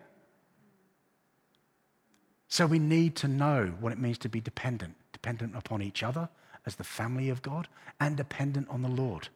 So 2.47 2.67
we 2.67 2.79
need 2.79 3.17
to 3.17 3.29
know 3.29 3.73
what 3.81 3.93
it 3.93 3.99
means 3.99 4.19
to 4.19 4.29
be 4.29 4.43
dependent, 4.43 4.95
dependent 5.13 5.57
upon 5.57 5.81
each 5.81 6.03
other 6.03 6.29
as 6.67 6.77
the 6.77 6.85
family 6.85 7.31
of 7.31 7.41
God 7.41 7.67
and 7.99 8.15
dependent 8.15 8.69
on 8.69 8.83
the 8.83 8.89
Lord. 8.89 9.29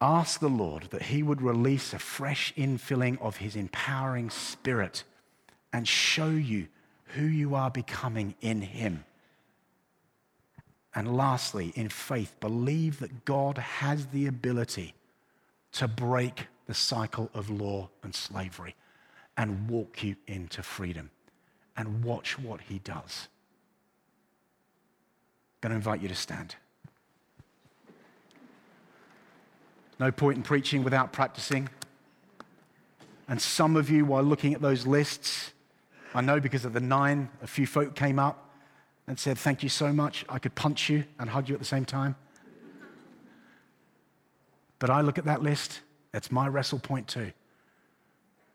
Ask 0.00 0.40
the 0.40 0.48
Lord 0.48 0.88
that 0.90 1.02
He 1.02 1.22
would 1.22 1.42
release 1.42 1.94
a 1.94 1.98
fresh 2.00 2.52
infilling 2.56 3.22
of 3.22 3.36
His 3.36 3.54
empowering 3.54 4.30
spirit 4.30 5.04
and 5.72 5.86
show 5.86 6.30
you 6.30 6.66
who 7.14 7.24
you 7.24 7.54
are 7.54 7.70
becoming 7.70 8.34
in 8.40 8.62
Him. 8.62 9.04
And 10.94 11.16
lastly, 11.16 11.72
in 11.74 11.88
faith, 11.88 12.36
believe 12.40 13.00
that 13.00 13.24
God 13.24 13.58
has 13.58 14.06
the 14.06 14.26
ability 14.26 14.94
to 15.72 15.88
break 15.88 16.46
the 16.66 16.74
cycle 16.74 17.30
of 17.34 17.50
law 17.50 17.90
and 18.02 18.14
slavery 18.14 18.76
and 19.36 19.68
walk 19.68 20.04
you 20.04 20.16
into 20.26 20.62
freedom. 20.62 21.10
And 21.76 22.04
watch 22.04 22.38
what 22.38 22.60
he 22.60 22.78
does. 22.78 23.26
I'm 25.56 25.68
going 25.68 25.70
to 25.70 25.76
invite 25.76 26.00
you 26.00 26.08
to 26.08 26.14
stand. 26.14 26.54
No 29.98 30.12
point 30.12 30.36
in 30.36 30.44
preaching 30.44 30.84
without 30.84 31.12
practicing. 31.12 31.68
And 33.26 33.42
some 33.42 33.74
of 33.74 33.90
you, 33.90 34.04
while 34.04 34.22
looking 34.22 34.54
at 34.54 34.60
those 34.60 34.86
lists, 34.86 35.52
I 36.14 36.20
know 36.20 36.38
because 36.38 36.64
of 36.64 36.74
the 36.74 36.80
nine, 36.80 37.28
a 37.42 37.48
few 37.48 37.66
folk 37.66 37.96
came 37.96 38.20
up 38.20 38.43
and 39.06 39.18
said, 39.18 39.38
Thank 39.38 39.62
you 39.62 39.68
so 39.68 39.92
much. 39.92 40.24
I 40.28 40.38
could 40.38 40.54
punch 40.54 40.88
you 40.88 41.04
and 41.18 41.30
hug 41.30 41.48
you 41.48 41.54
at 41.54 41.58
the 41.58 41.66
same 41.66 41.84
time. 41.84 42.16
But 44.78 44.90
I 44.90 45.00
look 45.00 45.18
at 45.18 45.24
that 45.24 45.42
list, 45.42 45.80
that's 46.12 46.30
my 46.30 46.46
wrestle 46.48 46.78
point 46.78 47.08
too. 47.08 47.32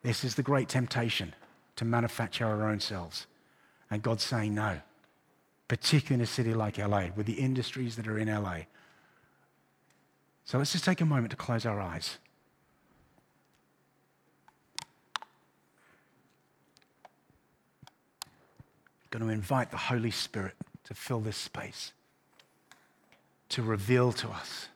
This 0.04 0.24
is 0.24 0.36
the 0.36 0.44
great 0.44 0.70
temptation 0.70 1.34
to 1.76 1.86
manufacture 1.86 2.46
our 2.46 2.70
own 2.70 2.80
selves. 2.80 3.28
And 3.90 4.02
God's 4.02 4.24
saying 4.24 4.54
no, 4.54 4.80
particularly 5.68 6.22
in 6.22 6.24
a 6.24 6.28
city 6.28 6.54
like 6.54 6.78
LA, 6.78 7.08
with 7.16 7.26
the 7.26 7.34
industries 7.34 7.96
that 7.96 8.08
are 8.08 8.18
in 8.18 8.28
LA. 8.28 8.62
So 10.46 10.58
let's 10.58 10.72
just 10.72 10.84
take 10.84 11.02
a 11.02 11.06
moment 11.06 11.32
to 11.32 11.38
close 11.38 11.66
our 11.66 11.80
eyes. 11.80 12.18
Going 19.10 19.24
to 19.24 19.30
invite 19.30 19.72
the 19.72 19.78
Holy 19.78 20.12
Spirit 20.12 20.54
to 20.84 20.94
fill 20.94 21.20
this 21.20 21.38
space, 21.38 21.94
to 23.50 23.62
reveal 23.62 24.12
to 24.14 24.30
us 24.30 24.68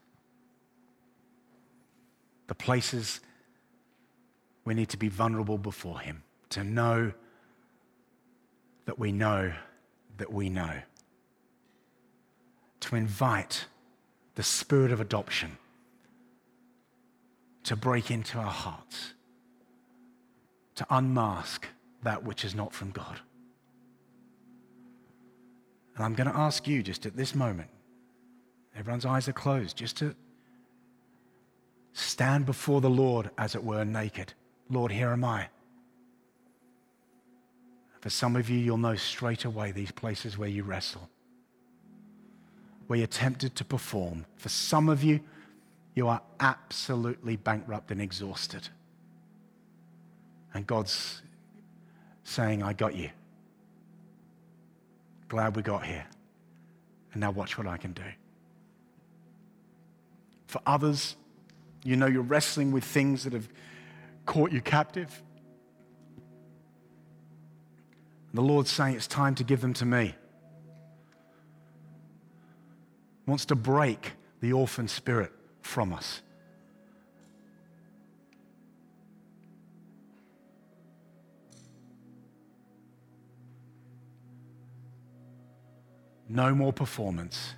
the 2.47 2.55
places 2.55 3.19
we 4.65 4.73
need 4.73 4.89
to 4.89 4.97
be 4.97 5.09
vulnerable 5.09 5.57
before 5.57 5.99
Him, 5.99 6.23
to 6.49 6.63
know 6.63 7.13
that 8.85 8.99
we 8.99 9.11
know 9.11 9.53
that 10.17 10.31
we 10.31 10.49
know, 10.49 10.81
to 12.79 12.95
invite 12.95 13.65
the 14.35 14.43
spirit 14.43 14.91
of 14.91 14.99
adoption 14.99 15.57
to 17.63 17.75
break 17.75 18.11
into 18.11 18.37
our 18.37 18.51
hearts, 18.51 19.13
to 20.75 20.85
unmask 20.89 21.67
that 22.03 22.23
which 22.23 22.43
is 22.43 22.53
not 22.53 22.73
from 22.73 22.91
God. 22.91 23.21
And 25.95 26.03
I'm 26.03 26.13
going 26.13 26.29
to 26.29 26.35
ask 26.35 26.67
you 26.67 26.81
just 26.81 27.05
at 27.05 27.15
this 27.15 27.35
moment, 27.35 27.69
everyone's 28.75 29.05
eyes 29.05 29.27
are 29.27 29.33
closed, 29.33 29.77
just 29.77 29.97
to 29.97 30.15
stand 31.93 32.45
before 32.45 32.81
the 32.81 32.89
Lord, 32.89 33.29
as 33.37 33.55
it 33.55 33.63
were, 33.63 33.85
naked. 33.85 34.33
Lord, 34.69 34.91
here 34.91 35.09
am 35.09 35.23
I. 35.23 35.47
For 38.01 38.09
some 38.09 38.35
of 38.35 38.49
you, 38.49 38.57
you'll 38.57 38.77
know 38.77 38.95
straight 38.95 39.45
away 39.45 39.71
these 39.71 39.91
places 39.91 40.37
where 40.37 40.49
you 40.49 40.63
wrestle, 40.63 41.07
where 42.87 42.97
you're 42.97 43.07
tempted 43.07 43.55
to 43.55 43.63
perform. 43.63 44.25
For 44.35 44.49
some 44.49 44.89
of 44.89 45.03
you, 45.03 45.21
you 45.95 46.07
are 46.07 46.21
absolutely 46.39 47.37
bankrupt 47.37 47.91
and 47.91 48.01
exhausted. 48.01 48.67
And 50.53 50.65
God's 50.67 51.21
saying, 52.23 52.63
I 52.63 52.73
got 52.73 52.95
you. 52.95 53.09
Glad 55.33 55.55
we 55.55 55.63
got 55.63 55.83
here. 55.83 56.05
And 57.11 57.21
now 57.21 57.31
watch 57.31 57.57
what 57.57 57.65
I 57.65 57.77
can 57.77 57.91
do. 57.93 58.03
For 60.45 60.61
others, 60.63 61.15
you 61.83 61.95
know 61.95 62.05
you're 62.05 62.21
wrestling 62.21 62.71
with 62.71 62.83
things 62.83 63.23
that 63.23 63.33
have 63.33 63.49
caught 64.27 64.51
you 64.51 64.61
captive. 64.61 65.23
The 68.35 68.43
Lord's 68.43 68.69
saying 68.69 68.95
it's 68.95 69.07
time 69.07 69.33
to 69.33 69.43
give 69.43 69.59
them 69.59 69.73
to 69.73 69.85
me. 69.85 70.13
He 73.25 73.31
wants 73.31 73.45
to 73.45 73.55
break 73.55 74.11
the 74.39 74.53
orphan 74.53 74.87
spirit 74.87 75.31
from 75.63 75.93
us. 75.93 76.21
No 86.33 86.55
more 86.55 86.73
performance. 86.73 87.53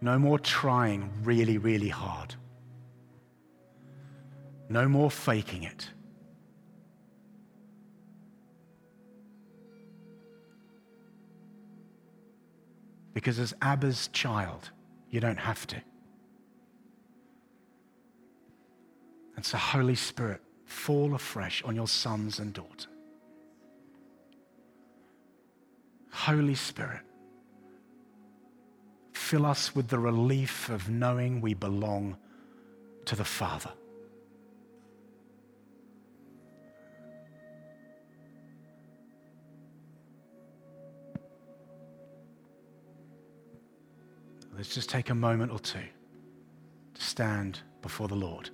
No 0.00 0.18
more 0.18 0.36
trying 0.40 1.12
really, 1.22 1.58
really 1.58 1.88
hard. 1.88 2.34
No 4.68 4.88
more 4.88 5.12
faking 5.12 5.62
it. 5.62 5.88
Because 13.14 13.38
as 13.38 13.54
Abba's 13.62 14.08
child, 14.08 14.70
you 15.08 15.20
don't 15.20 15.38
have 15.38 15.68
to. 15.68 15.80
And 19.36 19.46
so, 19.46 19.56
Holy 19.56 19.94
Spirit, 19.94 20.42
fall 20.64 21.14
afresh 21.14 21.62
on 21.62 21.76
your 21.76 21.86
sons 21.86 22.40
and 22.40 22.52
daughters. 22.52 22.88
Holy 26.28 26.54
Spirit, 26.54 27.00
fill 29.14 29.46
us 29.46 29.74
with 29.74 29.88
the 29.88 29.98
relief 29.98 30.68
of 30.68 30.90
knowing 30.90 31.40
we 31.40 31.54
belong 31.54 32.18
to 33.06 33.16
the 33.16 33.24
Father. 33.24 33.70
Let's 44.54 44.74
just 44.74 44.90
take 44.90 45.08
a 45.08 45.14
moment 45.14 45.50
or 45.50 45.58
two 45.58 45.78
to 46.92 47.02
stand 47.02 47.60
before 47.80 48.06
the 48.06 48.16
Lord. 48.16 48.50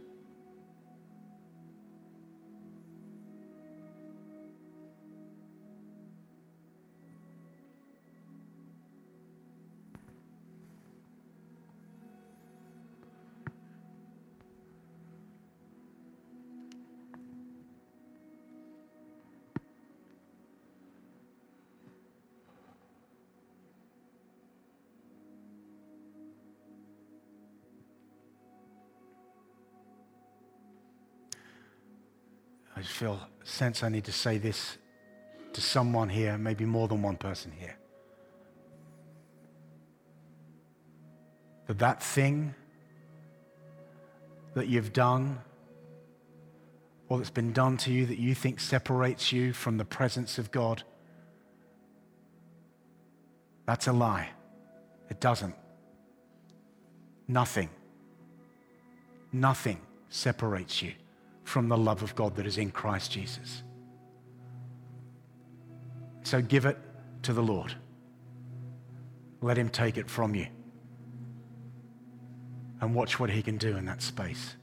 Just 32.85 32.97
feel 32.97 33.19
sense 33.45 33.83
I 33.83 33.89
need 33.89 34.05
to 34.05 34.13
say 34.13 34.37
this 34.37 34.77
to 35.55 35.61
someone 35.63 36.11
here, 36.11 36.37
maybe 36.37 36.67
more 36.67 36.87
than 36.87 37.01
one 37.01 37.17
person 37.17 37.51
here. 37.59 37.77
That 41.67 41.79
that 41.79 42.03
thing 42.03 42.55
that 44.53 44.69
you've 44.69 44.93
done 44.93 45.39
or 47.09 47.19
that's 47.19 47.31
been 47.31 47.53
done 47.55 47.79
to 47.79 47.91
you 47.91 48.05
that 48.07 48.19
you 48.19 48.35
think 48.35 48.61
separates 48.61 49.33
you 49.33 49.55
from 49.55 49.79
the 49.79 49.85
presence 49.85 50.37
of 50.37 50.51
God, 50.51 50.83
that's 53.65 53.87
a 53.87 53.93
lie. 53.93 54.29
It 55.09 55.21
doesn't. 55.21 55.55
Nothing. 57.29 57.71
Nothing 59.33 59.81
separates 60.11 60.83
you 60.83 60.93
from 61.45 61.69
the 61.69 61.77
love 61.77 62.03
of 62.03 62.15
God 62.15 62.35
that 62.37 62.47
is 62.47 62.59
in 62.59 62.71
Christ 62.71 63.13
Jesus. 63.13 63.63
So 66.23 66.41
give 66.41 66.65
it 66.65 66.79
to 67.23 67.33
the 67.33 67.43
Lord. 67.43 67.75
Let 69.41 69.59
Him 69.59 69.69
take 69.69 69.99
it 69.99 70.11
from 70.11 70.35
you. 70.35 70.47
And 72.81 72.95
watch 72.95 73.21
what 73.21 73.31
He 73.31 73.43
can 73.43 73.59
do 73.59 73.77
in 73.77 73.85
that 73.85 74.03
space. 74.03 74.57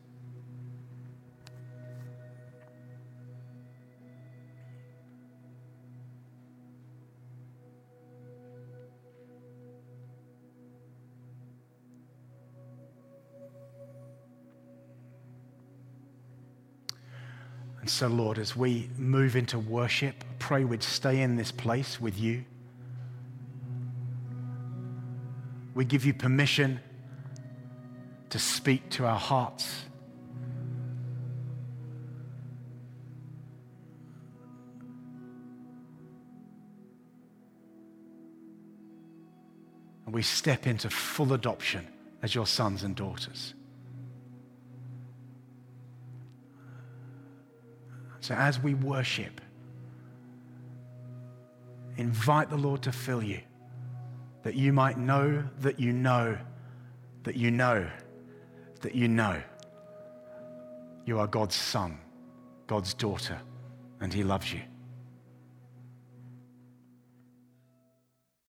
And 17.82 17.90
so, 17.90 18.08
Lord, 18.08 18.38
as 18.38 18.56
we 18.56 18.90
move 18.96 19.36
into 19.36 19.58
worship, 19.58 20.24
pray 20.38 20.64
we'd 20.64 20.84
stay 20.84 21.22
in 21.22 21.36
this 21.36 21.52
place 21.52 22.00
with 22.00 22.18
you. 22.18 22.46
We 25.74 25.84
give 25.86 26.06
you 26.06 26.14
permission 26.14 26.80
to 28.30 28.38
speak 28.38 28.90
to 28.92 29.06
our 29.06 29.18
hearts. 29.18 29.86
And 40.06 40.14
we 40.14 40.22
step 40.22 40.68
into 40.68 40.90
full 40.90 41.34
adoption 41.34 41.88
as 42.22 42.36
your 42.36 42.46
sons 42.46 42.84
and 42.84 42.96
daughters. 42.96 43.56
So 48.22 48.36
as 48.36 48.60
we 48.60 48.74
worship, 48.76 49.42
invite 51.98 52.50
the 52.50 52.58
Lord 52.58 52.82
to 52.84 52.92
fill 52.92 53.22
you, 53.22 53.42
that 54.44 54.56
you 54.56 54.72
might 54.74 54.98
know 54.98 55.44
that 55.60 55.80
you 55.80 55.92
know 55.94 56.38
that 57.24 57.36
you 57.36 57.52
know, 57.52 57.88
that 58.82 58.96
you 58.96 59.08
know 59.08 59.42
you 61.06 61.20
are 61.20 61.28
God's 61.28 61.56
son, 61.56 62.00
God's 62.68 62.94
daughter, 62.94 63.40
and 64.00 64.14
He 64.14 64.24
loves 64.24 64.54
you. 64.54 64.62